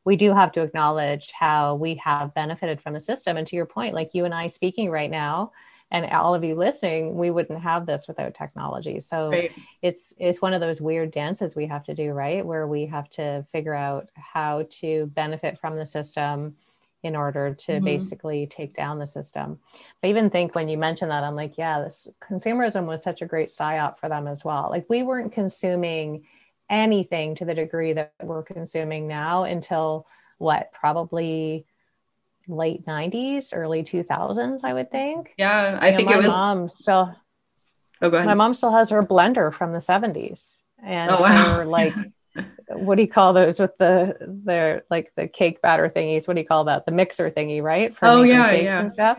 [0.05, 3.37] we do have to acknowledge how we have benefited from the system.
[3.37, 5.53] And to your point, like you and I speaking right now,
[5.91, 9.53] and all of you listening we wouldn't have this without technology so right.
[9.83, 13.09] it's it's one of those weird dances we have to do right where we have
[13.09, 16.55] to figure out how to benefit from the system
[17.05, 17.85] in order to mm-hmm.
[17.85, 19.59] basically take down the system
[20.03, 23.27] i even think when you mentioned that i'm like yeah this consumerism was such a
[23.27, 26.25] great psyop for them as well like we weren't consuming
[26.71, 30.07] anything to the degree that we're consuming now until
[30.39, 31.65] what probably
[32.49, 35.35] late 90s, early 2000s, I would think.
[35.39, 36.29] Yeah, I you think know, it was.
[36.29, 37.15] Mom still.
[38.01, 38.27] Oh, go ahead.
[38.27, 41.65] My mom still has her blender from the 70s, and oh, wow.
[41.65, 41.95] like,
[42.69, 46.27] what do you call those with the the like the cake batter thingies?
[46.27, 46.87] What do you call that?
[46.87, 47.95] The mixer thingy, right?
[47.95, 48.81] For oh yeah, yeah.
[48.81, 49.19] And stuff.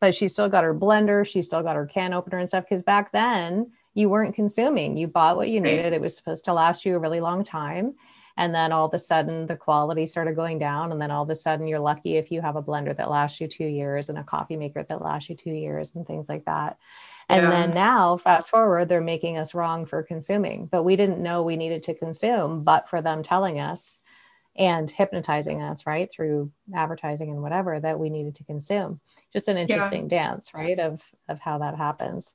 [0.00, 1.26] But she still got her blender.
[1.26, 2.64] She still got her can opener and stuff.
[2.64, 4.96] Because back then you weren't consuming.
[4.96, 5.92] You bought what you needed.
[5.92, 7.94] It was supposed to last you a really long time
[8.36, 10.92] and then all of a sudden the quality started going down.
[10.92, 13.40] And then all of a sudden you're lucky if you have a blender that lasts
[13.40, 16.44] you two years and a coffee maker that lasts you two years and things like
[16.44, 16.78] that.
[17.28, 17.50] And yeah.
[17.50, 20.66] then now fast forward they're making us wrong for consuming.
[20.66, 24.00] But we didn't know we needed to consume but for them telling us
[24.56, 29.00] and hypnotizing us right through advertising and whatever that we needed to consume.
[29.32, 30.22] Just an interesting yeah.
[30.22, 32.34] dance right of of how that happens.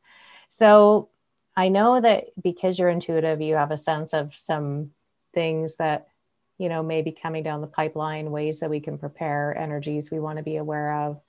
[0.50, 1.10] So
[1.58, 4.92] i know that because you're intuitive you have a sense of some
[5.36, 6.08] things that
[6.58, 10.20] you know may be coming down the pipeline ways that we can prepare energies we
[10.20, 11.22] want to be aware of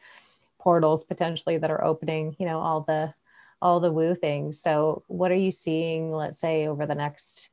[0.58, 3.12] portals potentially that are opening you know all the
[3.60, 4.60] all the woo things.
[4.60, 7.50] So what are you seeing let's say over the next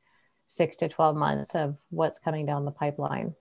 [0.48, 3.34] six to 12 months of what's coming down the pipeline?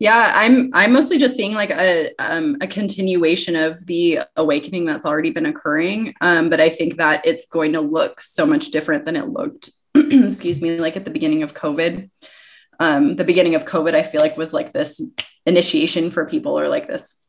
[0.00, 5.06] Yeah i'm i'm mostly just seeing like a um, a continuation of the awakening that's
[5.06, 6.14] already been occurring.
[6.20, 9.70] Um, but i think that it's going to look so much different than it looked
[9.94, 12.10] excuse me, like at the beginning of COVID.
[12.80, 15.00] Um, the beginning of COVID, I feel like was like this
[15.46, 17.20] initiation for people or like this.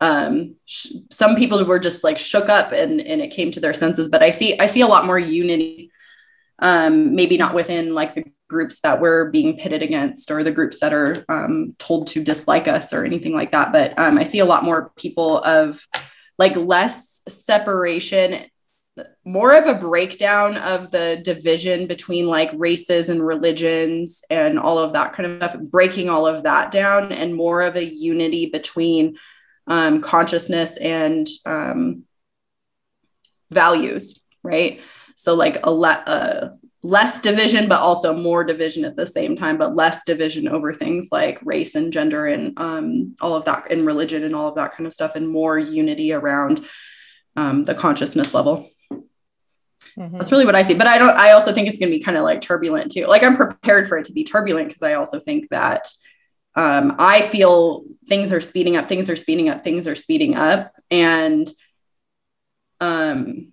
[0.00, 3.74] Um, sh- some people were just like shook up and, and it came to their
[3.74, 5.90] senses, but I see, I see a lot more unity.
[6.58, 10.78] Um, maybe not within like the groups that we're being pitted against or the groups
[10.80, 13.72] that are um, told to dislike us or anything like that.
[13.72, 15.84] But um, I see a lot more people of
[16.38, 18.44] like less separation,
[19.24, 24.92] more of a breakdown of the division between like races and religions and all of
[24.92, 29.16] that kind of stuff, breaking all of that down and more of a unity between
[29.66, 32.04] um, consciousness and um,
[33.50, 34.80] values, right?
[35.14, 36.50] So like a lot, uh,
[36.82, 41.08] less division, but also more division at the same time, but less division over things
[41.12, 44.72] like race and gender and um, all of that, and religion and all of that
[44.72, 46.60] kind of stuff, and more unity around
[47.36, 48.68] um, the consciousness level.
[49.98, 50.16] Mm-hmm.
[50.16, 50.74] That's really what I see.
[50.74, 53.06] But I don't, I also think it's going to be kind of like turbulent too.
[53.06, 55.86] Like I'm prepared for it to be turbulent because I also think that
[56.54, 60.72] um, I feel things are speeding up, things are speeding up, things are speeding up.
[60.90, 61.50] And
[62.80, 63.52] um,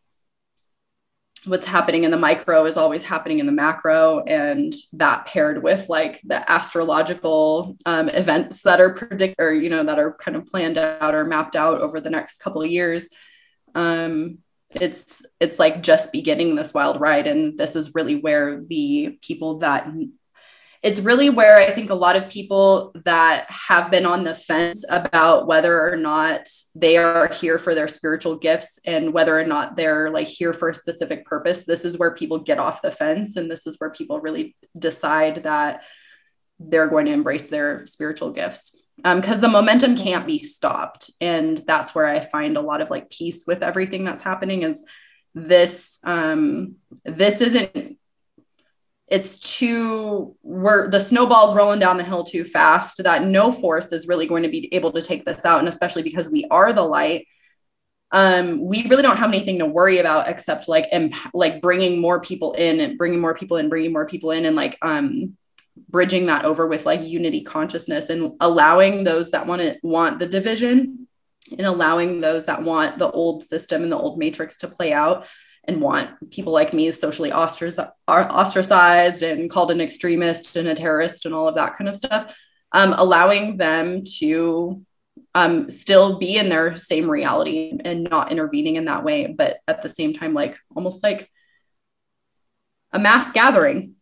[1.46, 5.88] what's happening in the micro is always happening in the macro and that paired with
[5.88, 10.46] like the astrological um, events that are predict or you know that are kind of
[10.48, 13.10] planned out or mapped out over the next couple of years
[13.76, 14.40] um,
[14.72, 19.60] it's it's like just beginning this wild ride and this is really where the people
[19.60, 19.88] that
[20.82, 24.86] it's really where I think a lot of people that have been on the fence
[24.90, 29.76] about whether or not they are here for their spiritual gifts and whether or not
[29.76, 31.66] they're like here for a specific purpose.
[31.66, 33.36] This is where people get off the fence.
[33.36, 35.84] And this is where people really decide that
[36.60, 38.79] they're going to embrace their spiritual gifts.
[39.04, 41.12] Because um, the momentum can't be stopped.
[41.22, 44.86] And that's where I find a lot of like peace with everything that's happening is
[45.36, 46.76] this um
[47.06, 47.98] this isn't
[49.08, 54.08] it's too we're the snowball's rolling down the hill too fast that no force is
[54.08, 56.82] really going to be able to take this out and especially because we are the
[56.82, 57.28] light
[58.12, 62.20] um we really don't have anything to worry about except like imp- like bringing more
[62.20, 65.36] people in and bringing more people in bringing more people in and like um
[65.88, 70.26] bridging that over with like unity consciousness and allowing those that want to want the
[70.26, 71.08] division
[71.52, 75.28] and allowing those that want the old system and the old matrix to play out
[75.66, 81.36] and want people like me socially ostracized and called an extremist and a terrorist and
[81.36, 82.36] all of that kind of stuff,
[82.72, 84.84] um, allowing them to
[85.36, 89.82] um, still be in their same reality and not intervening in that way, but at
[89.82, 91.30] the same time, like almost like
[92.92, 93.96] a mass gathering.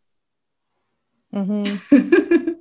[1.33, 2.51] Mm-hmm.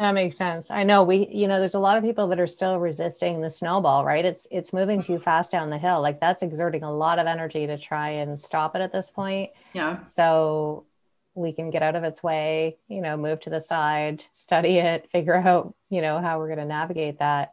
[0.00, 0.70] That makes sense.
[0.70, 3.50] I know we, you know, there's a lot of people that are still resisting the
[3.50, 4.24] snowball, right?
[4.24, 6.00] It's it's moving too fast down the hill.
[6.00, 9.50] Like that's exerting a lot of energy to try and stop it at this point.
[9.74, 10.00] Yeah.
[10.00, 10.86] So
[11.34, 15.10] we can get out of its way, you know, move to the side, study it,
[15.10, 17.52] figure out, you know, how we're going to navigate that.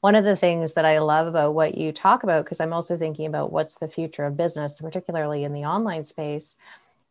[0.00, 2.96] One of the things that I love about what you talk about, because I'm also
[2.96, 6.56] thinking about what's the future of business, particularly in the online space,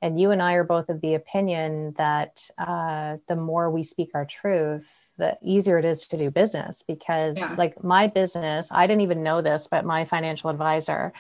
[0.02, 4.12] and you and I are both of the opinion that uh, the more we speak
[4.14, 6.84] our truth, the easier it is to do business.
[6.88, 7.56] Because, yeah.
[7.58, 11.12] like my business, I didn't even know this, but my financial advisor,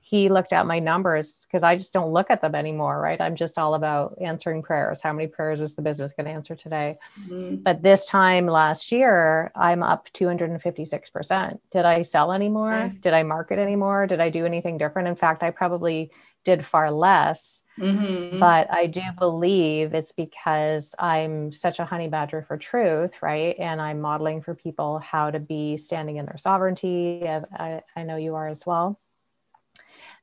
[0.00, 3.20] he looked at my numbers because I just don't look at them anymore, right?
[3.20, 5.00] I'm just all about answering prayers.
[5.02, 6.96] How many prayers is the business going to answer today?
[7.22, 7.56] Mm-hmm.
[7.56, 11.58] But this time last year, I'm up 256%.
[11.72, 12.70] Did I sell anymore?
[12.70, 12.98] Nice.
[12.98, 14.06] Did I market anymore?
[14.06, 15.08] Did I do anything different?
[15.08, 16.10] In fact, I probably
[16.44, 18.38] did far less Mm-hmm.
[18.38, 23.56] But I do believe it's because I'm such a honey badger for truth, right?
[23.58, 27.26] And I'm modeling for people how to be standing in their sovereignty.
[27.26, 29.00] I, I know you are as well.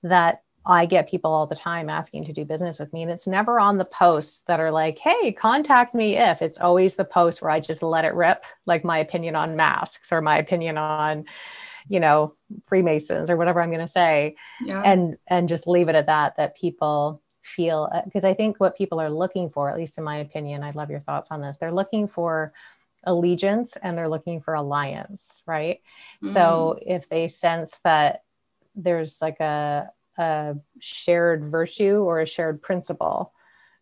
[0.03, 3.01] That I get people all the time asking to do business with me.
[3.01, 6.41] And it's never on the posts that are like, hey, contact me if.
[6.41, 10.11] It's always the post where I just let it rip, like my opinion on masks
[10.11, 11.23] or my opinion on,
[11.87, 12.33] you know,
[12.65, 14.35] Freemasons or whatever I'm going to say.
[14.63, 14.81] Yeah.
[14.81, 18.77] And and just leave it at that, that people feel because uh, I think what
[18.77, 21.57] people are looking for, at least in my opinion, I'd love your thoughts on this.
[21.57, 22.53] They're looking for
[23.03, 25.79] allegiance and they're looking for alliance, right?
[26.23, 26.33] Mm-hmm.
[26.33, 28.23] So if they sense that
[28.75, 33.33] there's like a, a shared virtue or a shared principle,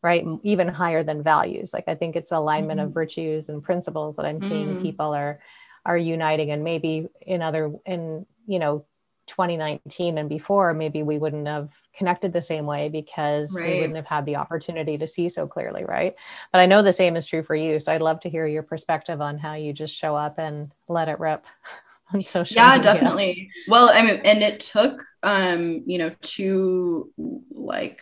[0.03, 0.23] right?
[0.43, 1.73] Even higher than values.
[1.73, 2.89] Like I think it's alignment mm-hmm.
[2.89, 4.81] of virtues and principles that I'm seeing mm-hmm.
[4.81, 5.39] people are
[5.85, 8.85] are uniting and maybe in other in you know
[9.27, 13.67] 2019 and before maybe we wouldn't have connected the same way because right.
[13.67, 16.15] we wouldn't have had the opportunity to see so clearly right
[16.51, 18.63] but i know the same is true for you so i'd love to hear your
[18.63, 21.45] perspective on how you just show up and let it rip
[22.13, 22.83] on social yeah media.
[22.83, 27.11] definitely well i mean and it took um you know to
[27.51, 28.01] like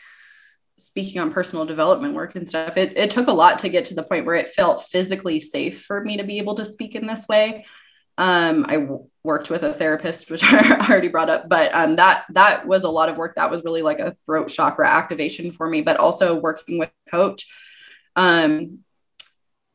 [0.84, 3.94] speaking on personal development work and stuff, it, it took a lot to get to
[3.94, 7.08] the point where it felt physically safe for me to be able to speak in
[7.08, 7.66] this way.
[8.18, 12.26] Um, I w- worked with a therapist, which I already brought up, but um, that
[12.32, 13.36] that was a lot of work.
[13.36, 17.48] That was really like a throat chakra activation for me, but also working with coach.
[18.16, 18.80] Um,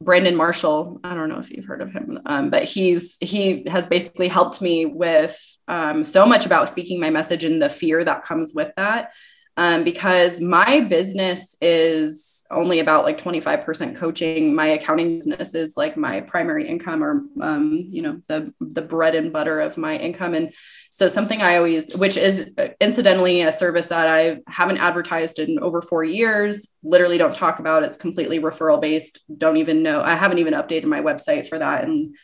[0.01, 3.89] Brandon Marshall, I don't know if you've heard of him, um, but he's he has
[3.89, 5.37] basically helped me with
[5.67, 9.11] um, so much about speaking my message and the fear that comes with that
[9.59, 14.55] um, because my business is only about like 25% coaching.
[14.55, 19.15] My accounting business is like my primary income or, um, you know, the, the bread
[19.15, 20.35] and butter of my income.
[20.35, 20.53] And
[20.91, 25.83] so something I always, which is incidentally a service that I haven't advertised in over
[25.83, 27.83] four years, literally don't talk about.
[27.83, 29.21] It's completely referral based.
[29.37, 30.01] Don't even know.
[30.01, 31.85] I haven't even updated my website for that.
[31.85, 32.17] And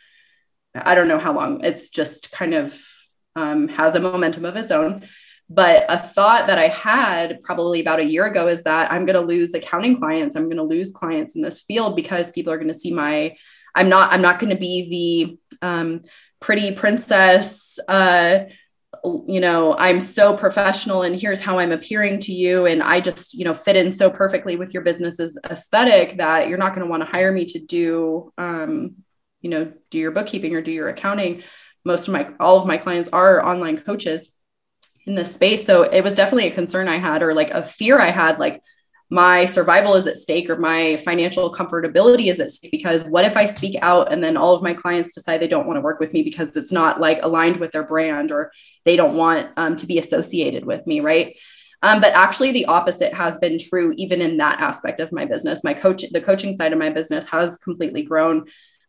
[0.73, 2.81] I don't know how long it's just kind of
[3.35, 5.07] um, has a momentum of its own.
[5.49, 9.15] But a thought that I had probably about a year ago is that I'm going
[9.15, 10.35] to lose accounting clients.
[10.35, 13.35] I'm going to lose clients in this field because people are going to see my.
[13.75, 14.11] I'm not.
[14.11, 16.03] I'm not going to be the um,
[16.39, 17.77] pretty princess.
[17.87, 18.45] Uh,
[19.03, 23.35] you know, I'm so professional, and here's how I'm appearing to you, and I just
[23.35, 26.89] you know fit in so perfectly with your business's aesthetic that you're not going to
[26.89, 28.33] want to hire me to do.
[28.39, 28.95] Um,
[29.41, 31.43] you know, do your bookkeeping or do your accounting.
[31.83, 34.34] Most of my all of my clients are online coaches
[35.05, 35.65] in this space.
[35.65, 38.61] So it was definitely a concern I had, or like a fear I had, like
[39.09, 43.37] my survival is at stake or my financial comfortability is at stake because what if
[43.37, 45.99] I speak out and then all of my clients decide they don't want to work
[45.99, 48.51] with me because it's not like aligned with their brand or
[48.83, 51.37] they don't want um, to be associated with me, right?
[51.83, 55.63] Um, but actually, the opposite has been true even in that aspect of my business.
[55.63, 58.45] My coach, the coaching side of my business has completely grown.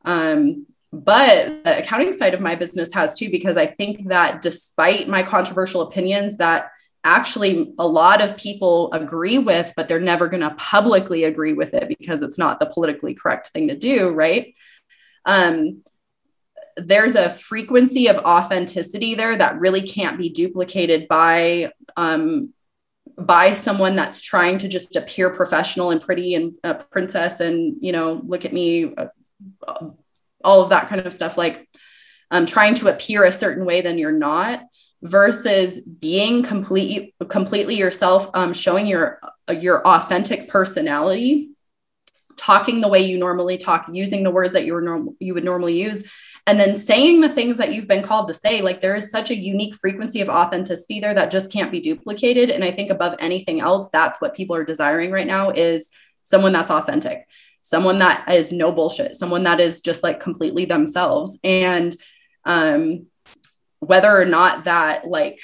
[0.07, 0.67] Um,
[1.05, 5.23] but the accounting side of my business has too because i think that despite my
[5.23, 6.71] controversial opinions that
[7.05, 11.73] actually a lot of people agree with but they're never going to publicly agree with
[11.75, 14.55] it because it's not the politically correct thing to do right?
[15.25, 15.83] Um,
[16.77, 22.53] there's a frequency of authenticity there that really can't be duplicated by um,
[23.19, 27.93] by someone that's trying to just appear professional and pretty and a princess and you
[27.93, 28.95] know look at me
[29.67, 29.89] uh,
[30.47, 31.69] all of that kind of stuff, like
[32.31, 34.63] um, trying to appear a certain way than you're not
[35.03, 39.21] versus being completely completely yourself um, showing your
[39.61, 41.51] your authentic personality
[42.37, 45.45] talking the way you normally talk using the words that you were normal you would
[45.45, 46.03] normally use
[46.47, 48.63] and then saying the things that you've been called to say.
[48.63, 52.51] Like there is such a unique frequency of authenticity there that just can't be duplicated
[52.51, 55.91] and i think above anything else that's what people are desiring right now is
[56.23, 57.27] someone that's authentic
[57.67, 61.39] someone that is no bullshit, someone that is just like completely themselves.
[61.43, 61.97] And
[62.45, 63.07] um,
[63.81, 65.41] whether or not that like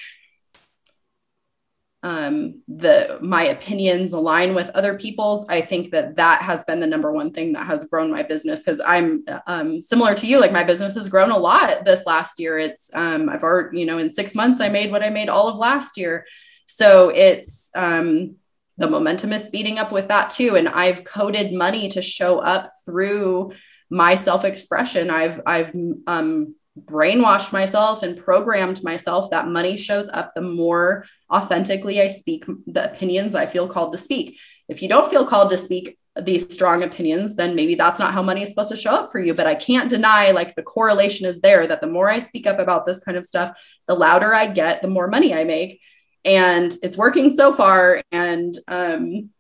[2.05, 6.87] um, the my opinions align with other people's, I think that that has been the
[6.87, 10.39] number one thing that has grown my business because I'm um, similar to you.
[10.41, 12.57] Like my business has grown a lot this last year.
[12.57, 15.49] It's um, I've already you know in six months I made what I made all
[15.49, 16.25] of last year.
[16.67, 18.37] So it's um,
[18.83, 20.57] the momentum is speeding up with that too.
[20.57, 23.53] And i've coded money to show up through
[23.89, 25.09] my self-expression.
[25.09, 25.73] I've i've
[26.07, 32.47] um, brainwashed myself and programmed myself that money shows up the more authentically i speak
[32.67, 34.39] the opinions i feel called to speak.
[34.69, 38.23] If you don't feel called to speak these strong opinions then maybe that's not how
[38.23, 39.33] money is supposed to show up for you.
[39.33, 42.59] But i can't deny like the correlation is there that the more i speak up
[42.59, 43.51] about this kind of stuff
[43.87, 45.81] the louder i get the more money i make
[46.25, 48.03] and it's working so far.
[48.13, 49.31] And um,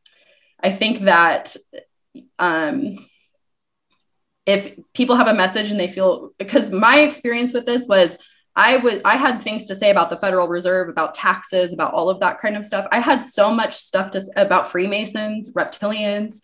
[0.60, 1.56] I think that
[2.38, 2.96] um,
[4.46, 8.18] if people have a message and they feel, because my experience with this was,
[8.54, 12.10] I would I had things to say about the Federal Reserve, about taxes, about all
[12.10, 12.86] of that kind of stuff.
[12.92, 16.42] I had so much stuff to about Freemasons, reptilians,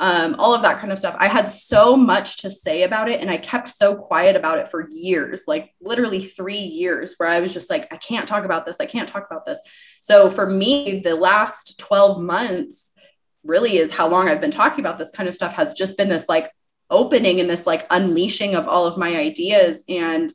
[0.00, 1.14] um, all of that kind of stuff.
[1.18, 4.68] I had so much to say about it, and I kept so quiet about it
[4.68, 8.64] for years, like literally three years, where I was just like, I can't talk about
[8.64, 8.78] this.
[8.80, 9.58] I can't talk about this.
[10.00, 12.92] So for me, the last 12 months
[13.44, 16.08] really is how long I've been talking about this kind of stuff, has just been
[16.08, 16.50] this like
[16.88, 19.84] opening and this like unleashing of all of my ideas.
[19.86, 20.32] And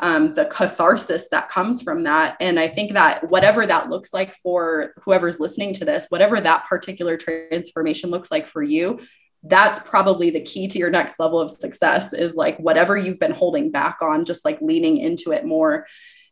[0.00, 2.36] um, the catharsis that comes from that.
[2.40, 6.66] And I think that whatever that looks like for whoever's listening to this, whatever that
[6.66, 9.00] particular transformation looks like for you,
[9.42, 13.32] that's probably the key to your next level of success is like whatever you've been
[13.32, 15.86] holding back on, just like leaning into it more.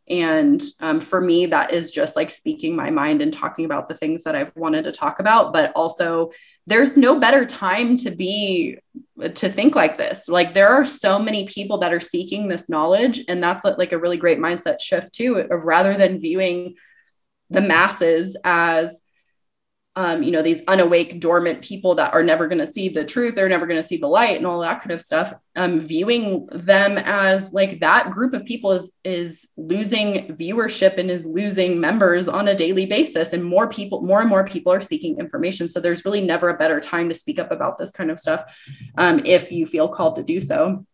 [0.09, 3.95] And um, for me, that is just like speaking my mind and talking about the
[3.95, 6.31] things that I've wanted to talk about, but also
[6.65, 8.79] there's no better time to be
[9.35, 10.27] to think like this.
[10.27, 13.97] Like there are so many people that are seeking this knowledge and that's like a
[13.97, 16.75] really great mindset shift too of rather than viewing
[17.49, 19.01] the masses as
[19.99, 23.35] um, you know, these unawake, dormant people that are never going to see the truth,
[23.35, 25.33] they're never going to see the light, and all that kind of stuff.
[25.57, 31.25] Um, viewing them as like that group of people is is losing viewership and is
[31.25, 35.19] losing members on a daily basis, and more people, more and more people are seeking
[35.19, 35.67] information.
[35.67, 38.45] So there's really never a better time to speak up about this kind of stuff
[38.97, 40.85] um, if you feel called to do so.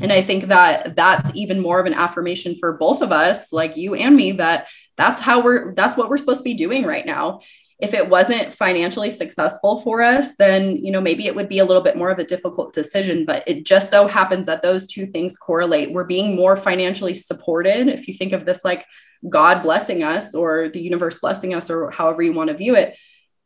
[0.00, 3.76] And I think that that's even more of an affirmation for both of us, like
[3.76, 7.04] you and me, that that's how we're that's what we're supposed to be doing right
[7.04, 7.40] now
[7.78, 11.64] if it wasn't financially successful for us then you know maybe it would be a
[11.64, 13.24] little bit more of a difficult decision.
[13.24, 15.92] But it just so happens that those two things correlate.
[15.92, 18.84] We're being more financially supported if you think of this like
[19.28, 22.96] god blessing us or the universe blessing us or however you want to view it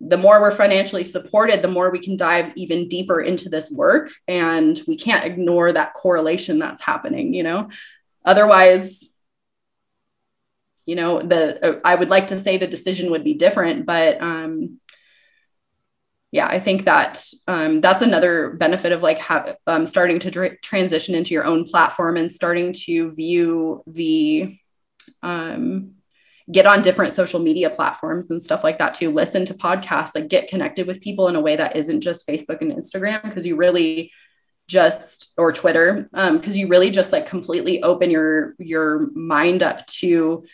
[0.05, 4.11] the more we're financially supported the more we can dive even deeper into this work.
[4.27, 7.69] And we can't ignore that correlation that's happening you know?
[8.25, 9.09] Otherwise
[10.87, 14.21] you know the uh, i would like to say the decision would be different but
[14.23, 14.79] um
[16.31, 21.15] yeah i think that um, that's another benefit of like ha- um, starting to transition
[21.15, 24.59] into your own platform and starting to view the
[25.23, 25.95] um,
[26.51, 30.29] get on different social media platforms and stuff like that to listen to podcasts like
[30.29, 33.55] get connected with people in a way that isn't just facebook and instagram because you
[33.55, 34.11] really
[34.67, 39.87] just or twitter because um, you really just like completely open your your mind up
[39.87, 40.45] to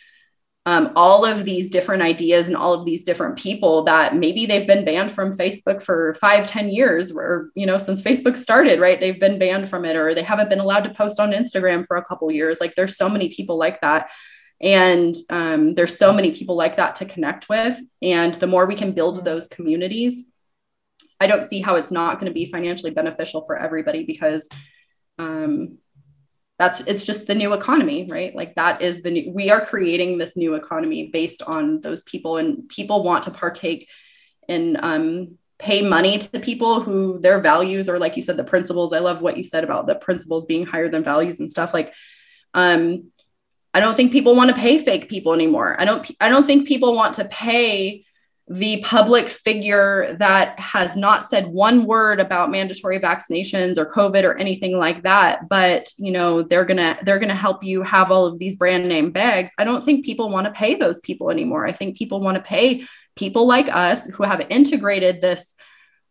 [0.68, 4.66] um, all of these different ideas and all of these different people that maybe they've
[4.66, 9.00] been banned from facebook for five ten years or you know since facebook started right?
[9.00, 11.96] They've been banned from it or they haven't been allowed to post on instagram for
[11.96, 12.60] a couple years.
[12.60, 14.10] Like there's so many people like that.
[14.60, 17.80] And um, there's so many people like that to connect with.
[18.02, 20.30] And the more we can build those communities
[21.20, 24.48] i don't see how it's not going to be financially beneficial for everybody because
[25.18, 25.78] um,
[26.58, 28.34] that's it's just the new economy right?
[28.34, 32.36] Like that is the new we are creating this new economy based on those people
[32.36, 33.88] and people want to partake
[34.48, 38.92] in um, pay money to people who their values or like you said the principles.
[38.92, 41.74] I love what you said about the principles being higher than values and stuff.
[41.74, 41.92] Like
[42.54, 43.10] um
[43.74, 45.76] i don't think people want to pay fake people anymore.
[45.78, 48.04] I don't i don't think people want to pay
[48.50, 54.36] the public figure that has not said one word about mandatory vaccinations or covid or
[54.38, 58.10] anything like that but you know they're going to they're going to help you have
[58.10, 59.52] all of these brand name bags.
[59.58, 61.66] I don't think people want to pay those people anymore.
[61.66, 62.84] I think people want to pay
[63.16, 65.54] people like us who have integrated this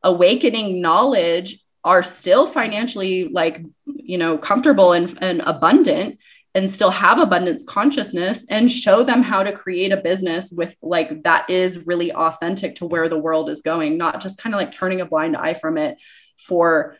[0.03, 6.19] awakening knowledge are still financially like you know comfortable and, and abundant
[6.57, 11.21] and still have abundance consciousness and show them how to create a business with like
[11.21, 14.71] that is really authentic to where the world is going not just kind of like
[14.71, 16.01] turning a blind eye from it
[16.37, 16.97] for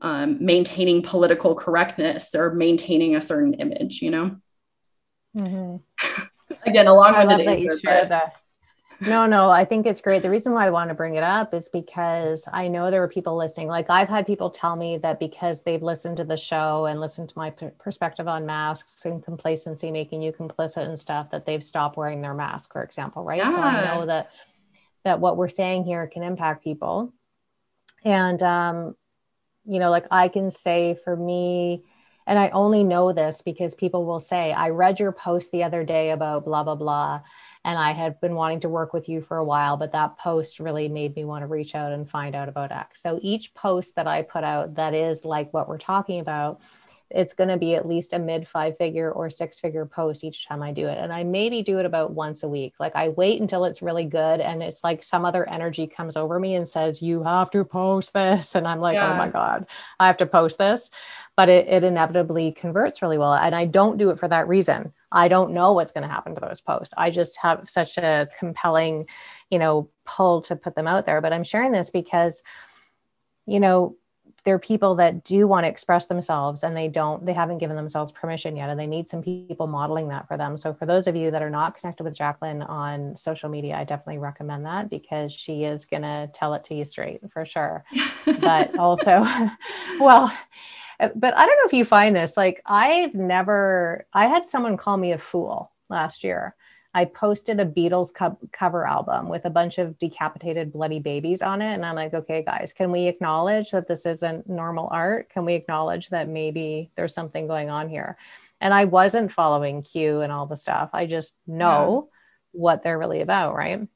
[0.00, 4.36] um, maintaining political correctness or maintaining a certain image you know
[5.38, 5.76] mm-hmm.
[6.66, 8.32] again a long-winded answer but...
[9.00, 10.22] No, no, I think it's great.
[10.22, 13.08] The reason why I want to bring it up is because I know there are
[13.08, 13.68] people listening.
[13.68, 17.28] Like I've had people tell me that because they've listened to the show and listened
[17.28, 21.62] to my p- perspective on masks and complacency making you complicit and stuff, that they've
[21.62, 23.38] stopped wearing their mask, for example, right?
[23.38, 23.52] Yeah.
[23.52, 24.30] So I know that
[25.04, 27.12] that what we're saying here can impact people.
[28.04, 28.96] And um,
[29.66, 31.84] you know, like I can say for me,
[32.26, 35.84] and I only know this because people will say, I read your post the other
[35.84, 37.20] day about blah, blah, blah
[37.66, 40.60] and I had been wanting to work with you for a while, but that post
[40.60, 43.02] really made me want to reach out and find out about X.
[43.02, 46.60] So each post that I put out that is like what we're talking about,
[47.10, 50.46] it's going to be at least a mid five figure or six figure post each
[50.46, 50.98] time I do it.
[50.98, 52.74] And I maybe do it about once a week.
[52.80, 56.38] Like I wait until it's really good and it's like some other energy comes over
[56.40, 58.54] me and says, You have to post this.
[58.54, 59.12] And I'm like, yeah.
[59.12, 59.66] Oh my God,
[60.00, 60.90] I have to post this
[61.36, 63.34] but it, it inevitably converts really well.
[63.34, 64.92] And I don't do it for that reason.
[65.12, 66.94] I don't know what's going to happen to those posts.
[66.96, 69.04] I just have such a compelling,
[69.50, 71.20] you know, pull to put them out there.
[71.20, 72.42] But I'm sharing this because,
[73.44, 73.96] you know,
[74.46, 77.74] there are people that do want to express themselves and they don't they haven't given
[77.76, 81.08] themselves permission yet and they need some people modeling that for them so for those
[81.08, 84.88] of you that are not connected with Jacquelynne on social media i definitely recommend that
[84.88, 87.84] because she is going to tell it to you straight for sure
[88.40, 89.26] but also
[90.00, 90.32] well
[91.00, 94.76] uh, but I don't know if you find this like I've never I had someone
[94.76, 96.54] call me a fool last year.
[96.96, 101.60] I posted a Beatles co- cover album with a bunch of decapitated bloody babies on
[101.60, 105.28] it and I'm like, "Okay, guys, can we acknowledge that this isn't normal art?
[105.28, 108.16] Can we acknowledge that maybe there's something going on here?"
[108.62, 110.88] And I wasn't following Q and all the stuff.
[110.94, 112.60] I just know yeah.
[112.62, 113.86] what they're really about, right?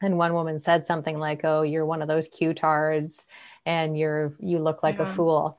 [0.00, 3.26] And one woman said something like, "Oh, you're one of those Q tards
[3.66, 5.10] and you're you look like yeah.
[5.10, 5.58] a fool."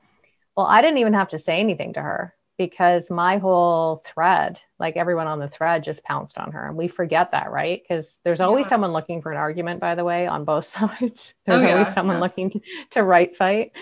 [0.56, 2.34] Well, I didn't even have to say anything to her
[2.66, 6.66] because my whole thread, like everyone on the thread, just pounced on her.
[6.66, 7.82] And we forget that, right?
[7.82, 8.70] Because there's always yeah.
[8.70, 11.34] someone looking for an argument, by the way, on both sides.
[11.44, 11.72] There's oh, yeah.
[11.72, 12.22] always someone yeah.
[12.22, 12.60] looking to,
[12.90, 13.72] to right fight.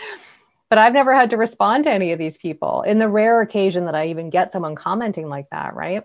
[0.71, 3.85] But I've never had to respond to any of these people in the rare occasion
[3.85, 6.05] that I even get someone commenting like that, right?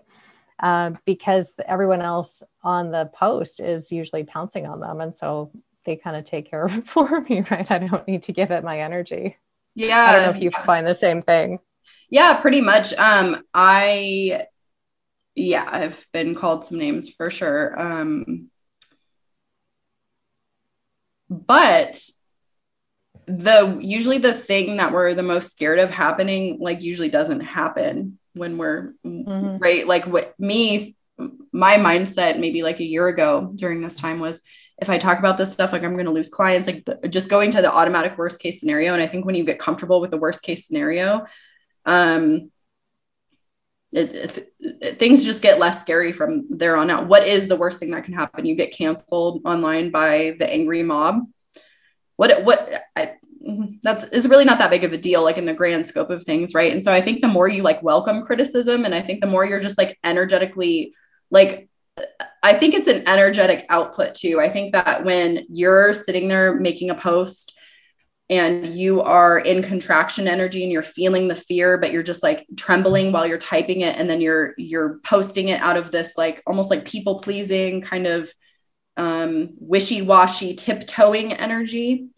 [0.60, 5.00] Uh, because everyone else on the post is usually pouncing on them.
[5.00, 5.50] And so
[5.86, 7.70] they kind of take care of it for me, right?
[7.70, 9.36] I don't need to give it my energy.
[9.74, 10.04] Yeah.
[10.04, 11.60] I don't know if you find the same thing.
[12.08, 12.92] Yeah, pretty much.
[12.94, 14.46] Um, I,
[15.34, 17.78] yeah, I've been called some names for sure.
[17.80, 18.50] Um,
[21.28, 22.00] but
[23.26, 28.18] the usually the thing that we're the most scared of happening like usually doesn't happen
[28.34, 29.58] when we're mm-hmm.
[29.58, 30.94] right like what me
[31.52, 34.42] my mindset maybe like a year ago during this time was
[34.78, 37.30] if I talk about this stuff, like I'm going to lose clients, like the, just
[37.30, 38.92] going to the automatic worst case scenario.
[38.92, 41.24] And I think when you get comfortable with the worst case scenario,
[41.86, 42.50] um,
[43.92, 47.06] it, it, things just get less scary from there on out.
[47.06, 48.44] What is the worst thing that can happen?
[48.44, 51.22] You get canceled online by the angry mob.
[52.16, 53.14] What, what, I,
[53.82, 56.24] that's is really not that big of a deal, like in the grand scope of
[56.24, 56.52] things.
[56.52, 56.72] Right.
[56.72, 59.46] And so I think the more you like welcome criticism, and I think the more
[59.46, 60.92] you're just like energetically,
[61.30, 61.68] like,
[62.42, 64.40] I think it's an energetic output too.
[64.40, 67.55] I think that when you're sitting there making a post
[68.28, 72.44] and you are in contraction energy and you're feeling the fear but you're just like
[72.56, 76.42] trembling while you're typing it and then you're you're posting it out of this like
[76.46, 78.32] almost like people pleasing kind of
[78.96, 82.08] um, wishy-washy tiptoeing energy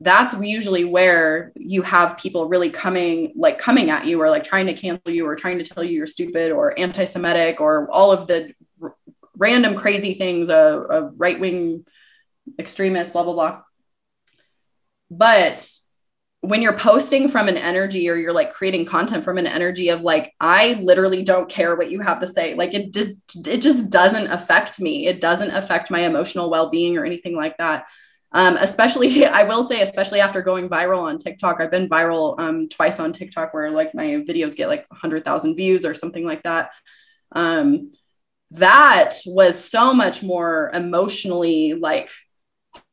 [0.00, 4.66] that's usually where you have people really coming like coming at you or like trying
[4.66, 8.26] to cancel you or trying to tell you you're stupid or anti-semitic or all of
[8.26, 8.52] the
[8.82, 8.96] r-
[9.36, 11.84] random crazy things a, a right-wing
[12.58, 13.62] extremist blah blah blah
[15.10, 15.68] but
[16.40, 20.02] when you're posting from an energy or you're like creating content from an energy of
[20.02, 23.90] like i literally don't care what you have to say like it did it just
[23.90, 25.06] doesn't affect me.
[25.06, 27.86] It doesn't affect my emotional well-being or anything like that.
[28.32, 32.68] Um, especially i will say especially after going viral on tiktok i've been viral um,
[32.68, 36.70] twice on tiktok where like my videos get like 100000 views or something like that.
[37.32, 37.92] Um,
[38.52, 42.10] that was so much more emotionally like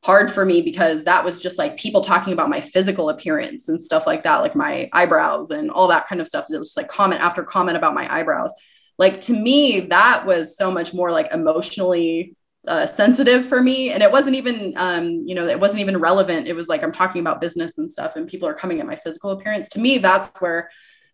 [0.04, 3.80] hard for me because that was just like people talking about my physical appearance and
[3.80, 6.45] stuff like that, like my eyebrows and all that kind of stuff.
[6.49, 8.54] It was like comment after comment about my eyebrows.
[8.97, 12.36] Like to me, that was so much more like emotionally
[12.68, 13.91] uh, sensitive for me.
[13.91, 16.47] And it wasn't even, um, you know, it wasn't even relevant.
[16.47, 18.95] It was like I'm talking about business and stuff, and people are coming at my
[18.95, 19.70] physical appearance.
[19.70, 20.70] To me, that's where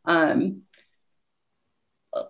[0.06, 0.64] um,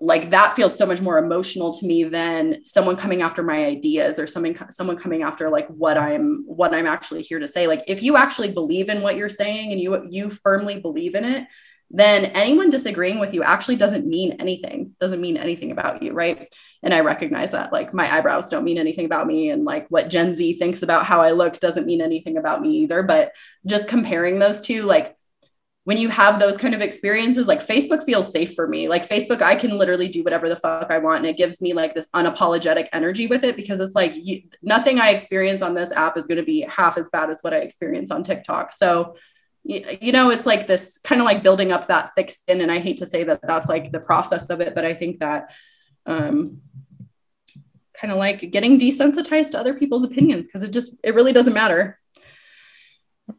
[0.01, 4.19] like that feels so much more emotional to me than someone coming after my ideas
[4.19, 7.67] or something someone coming after like what i'm what i'm actually here to say.
[7.67, 11.25] Like if you actually believe in what you're saying and you you firmly believe in
[11.25, 11.47] it
[11.89, 16.53] then anyone disagreeing with you actually doesn't mean anything doesn't mean anything about you right?
[16.83, 20.09] And i recognize that like my eyebrows don't mean anything about me and like what
[20.09, 23.03] gen z thinks about how i look doesn't mean anything about me either.
[23.03, 23.33] But
[23.65, 25.16] just comparing those two like
[25.88, 28.89] when you have those kind of experiences, like Facebook feels safe for me.
[28.89, 31.19] Like Facebook, I can literally do whatever the fuck I want.
[31.19, 34.99] And it gives me like this unapologetic energy with it because it's like you, nothing
[34.99, 37.59] I experience on this app is going to be half as bad as what I
[37.59, 38.73] experience on TikTok.
[38.73, 39.15] So,
[39.63, 42.59] you know, it's like this kind of like building up that thick skin.
[42.59, 45.19] And I hate to say that that's like the process of it, but I think
[45.19, 45.51] that,
[46.05, 46.59] um,
[47.93, 51.53] kind of like getting desensitized to other people's opinions because it just, it really doesn't
[51.53, 51.97] matter.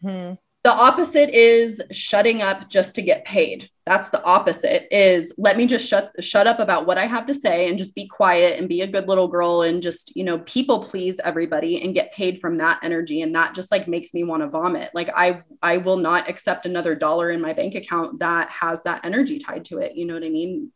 [0.03, 0.36] Mm-hmm
[0.69, 3.71] the opposite is shutting up just to get paid.
[3.87, 7.33] That's the opposite is let me just shut shut up about what i have to
[7.33, 10.41] say and just be quiet and be a good little girl and just you know
[10.41, 13.23] people please everybody and get paid from that energy.
[13.23, 14.91] And that just like makes me want to vomit.
[14.93, 19.07] Like i i will not accept another dollar in my bank account that has that
[19.07, 19.97] energy tied to it.
[19.97, 20.70] You know what i mean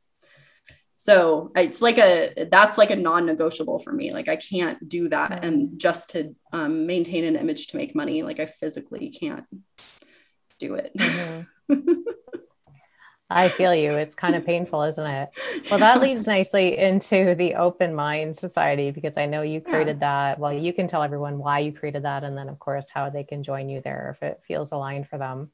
[1.03, 4.13] so it's like a that's like a non-negotiable for me.
[4.13, 8.23] Like i can't do that and just to um, maintain an image to make money
[8.23, 9.45] like i physically can't
[10.61, 10.93] do it.
[10.97, 11.93] Mm-hmm.
[13.31, 13.91] i feel you.
[13.91, 15.29] It's kind of painful isn't it?
[15.69, 20.29] Well that leads nicely into the open mind society because i know you created yeah.
[20.29, 20.39] that.
[20.39, 23.25] Well you can tell everyone why you created that and then of course how they
[23.25, 25.51] can join you there if it feels aligned for them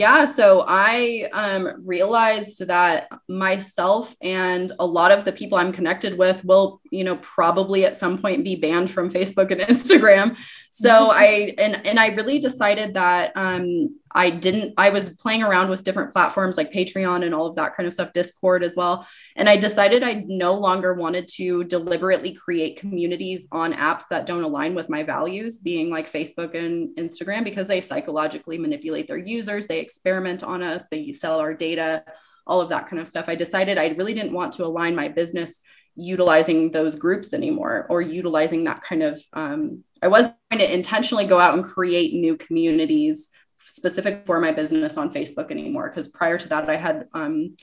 [0.00, 6.16] yeah, so I um, realized that myself and a lot of the people I'm connected
[6.16, 10.38] with will, you know, probably at some point be banned from Facebook and Instagram.
[10.70, 14.74] So I and and I really decided that um, I didn't.
[14.76, 17.92] I was playing around with different platforms like Patreon and all of that kind of
[17.92, 19.06] stuff, Discord as well.
[19.36, 24.42] And I decided I no longer wanted to deliberately create communities on apps that don't
[24.42, 29.66] align with my values, being like Facebook and Instagram, because they psychologically manipulate their users.
[29.66, 30.88] They experiment on us.
[30.90, 32.04] They sell our data
[32.46, 33.28] all of that kind of stuff.
[33.28, 35.62] I decided I really didn't want to align my business
[35.96, 41.26] utilizing those groups anymore or utilizing that kind of um, i was trying to intentionally
[41.26, 43.28] go out and create new communities
[43.62, 47.54] specific for my business on facebook anymore because prior to that i had um,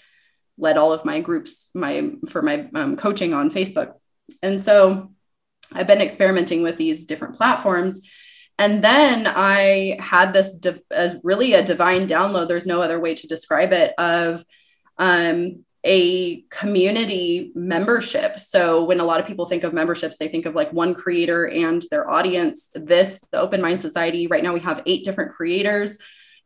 [0.57, 3.93] led all of my groups my for my um, coaching on facebook.
[4.41, 5.11] And so
[5.73, 8.01] i've been experimenting with these different platforms.
[8.57, 10.81] And then i had this div-
[11.23, 12.47] really a divine download.
[12.47, 14.43] There's no other way to describe it of
[14.97, 18.39] um, a community membership.
[18.39, 21.47] So when a lot of people think of memberships, they think of like one creator
[21.47, 22.69] and their audience.
[22.73, 25.97] This, the Open Mind Society, right now we have eight different creators,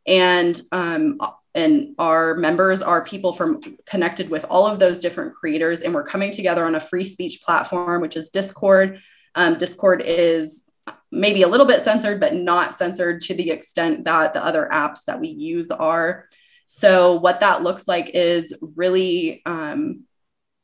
[0.06, 1.18] and um,
[1.54, 6.04] and our members are people from connected with all of those different creators, and we're
[6.04, 9.00] coming together on a free speech platform, which is Discord.
[9.34, 10.64] Um, Discord is
[11.10, 15.04] maybe a little bit censored, but not censored to the extent that the other apps
[15.04, 16.28] that we use are.
[16.74, 20.04] So, what that looks like is really um,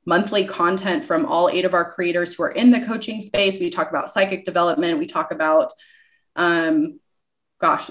[0.06, 3.60] monthly content from all eight of our creators who are in the coaching space.
[3.60, 5.70] We talk about psychic development, we talk about,
[6.34, 6.98] um,
[7.60, 7.90] gosh,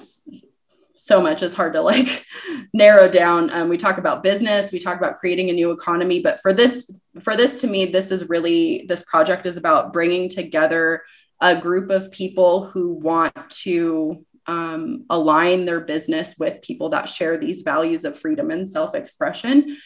[0.96, 2.26] so much is hard to like
[2.74, 3.52] narrow down.
[3.52, 4.72] Um, we talk about business.
[4.72, 6.20] We talk about creating a new economy.
[6.20, 10.28] But for this for this to me this is really this project is about bringing
[10.28, 11.04] together
[11.40, 17.38] a group of people who want to um, align their business with people that share
[17.38, 19.78] these values of freedom and self expression.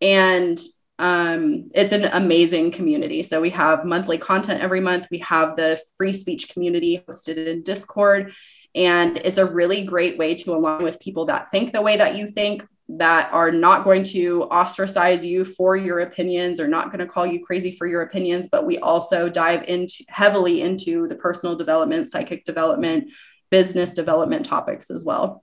[0.00, 0.58] And
[0.98, 3.22] um, it's an amazing community.
[3.22, 5.08] So we have monthly content every month.
[5.10, 8.34] We have the free speech community hosted in Discord.
[8.74, 12.16] And it's a really great way to align with people that think the way that
[12.16, 12.64] you think,
[12.98, 17.24] that are not going to ostracize you for your opinions or not going to call
[17.24, 18.48] you crazy for your opinions.
[18.50, 23.10] But we also dive into heavily into the personal development, psychic development,
[23.50, 25.42] business development topics as well.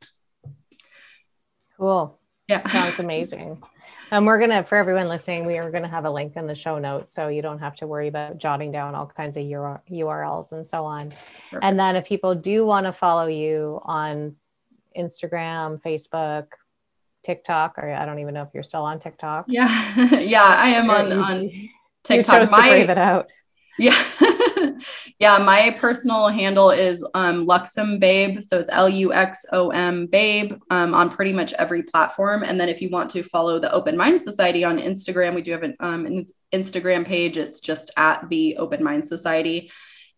[1.78, 2.20] Cool.
[2.48, 2.68] Yeah.
[2.72, 3.62] Sounds amazing.
[4.10, 6.48] And we're going to, for everyone listening, we are going to have a link in
[6.48, 7.14] the show notes.
[7.14, 10.86] So you don't have to worry about jotting down all kinds of URLs and so
[10.86, 11.10] on.
[11.10, 11.64] Perfect.
[11.64, 14.38] And then if people do want to follow you on
[14.98, 16.48] Instagram, Facebook,
[17.24, 19.46] TikTok, or I don't even know if you're still on TikTok.
[19.50, 20.10] Yeah.
[20.20, 21.50] yeah, I am on, on
[22.04, 22.34] TikTok.
[22.36, 23.28] You chose My, to brave it out.
[23.78, 24.04] Yeah.
[25.20, 28.41] yeah, my personal handle is um, Luxom Babe.
[28.41, 32.44] So it's L U X O M Babe um, on pretty much every platform.
[32.44, 35.52] And then if you want to follow the Open Mind Society on Instagram, we do
[35.52, 37.38] have an, um, an Instagram page.
[37.38, 39.72] It's just at the Open Mind Society.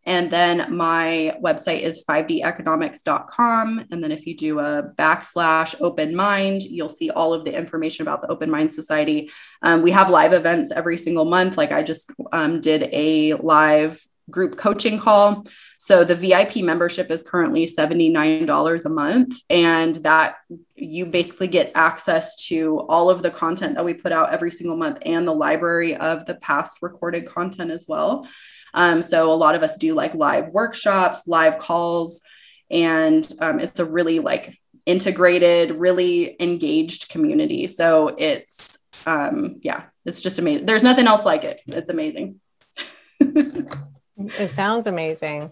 [0.06, 3.86] And then my website is 5deconomics.com.
[3.92, 8.04] And then if you do a backslash open mind, you'll see all of the information
[8.04, 9.30] about the Open Mind Society.
[9.62, 11.58] Um, we have live events every single month.
[11.58, 15.46] Like I just um, did a live group coaching call.
[15.78, 19.38] So the VIP membership is currently $79 a month.
[19.50, 20.36] And that
[20.76, 24.78] you basically get access to all of the content that we put out every single
[24.78, 28.28] month and the library of the past recorded content as well.
[28.74, 32.22] Um, so a lot of us do like live workshops, live calls,
[32.70, 37.68] and um, it's a really like integrated, really engaged community.
[37.68, 40.66] So it's um, yeah, it's just amazing.
[40.66, 41.62] There's nothing else like it.
[41.68, 42.40] It's amazing.
[43.20, 45.52] it sounds amazing.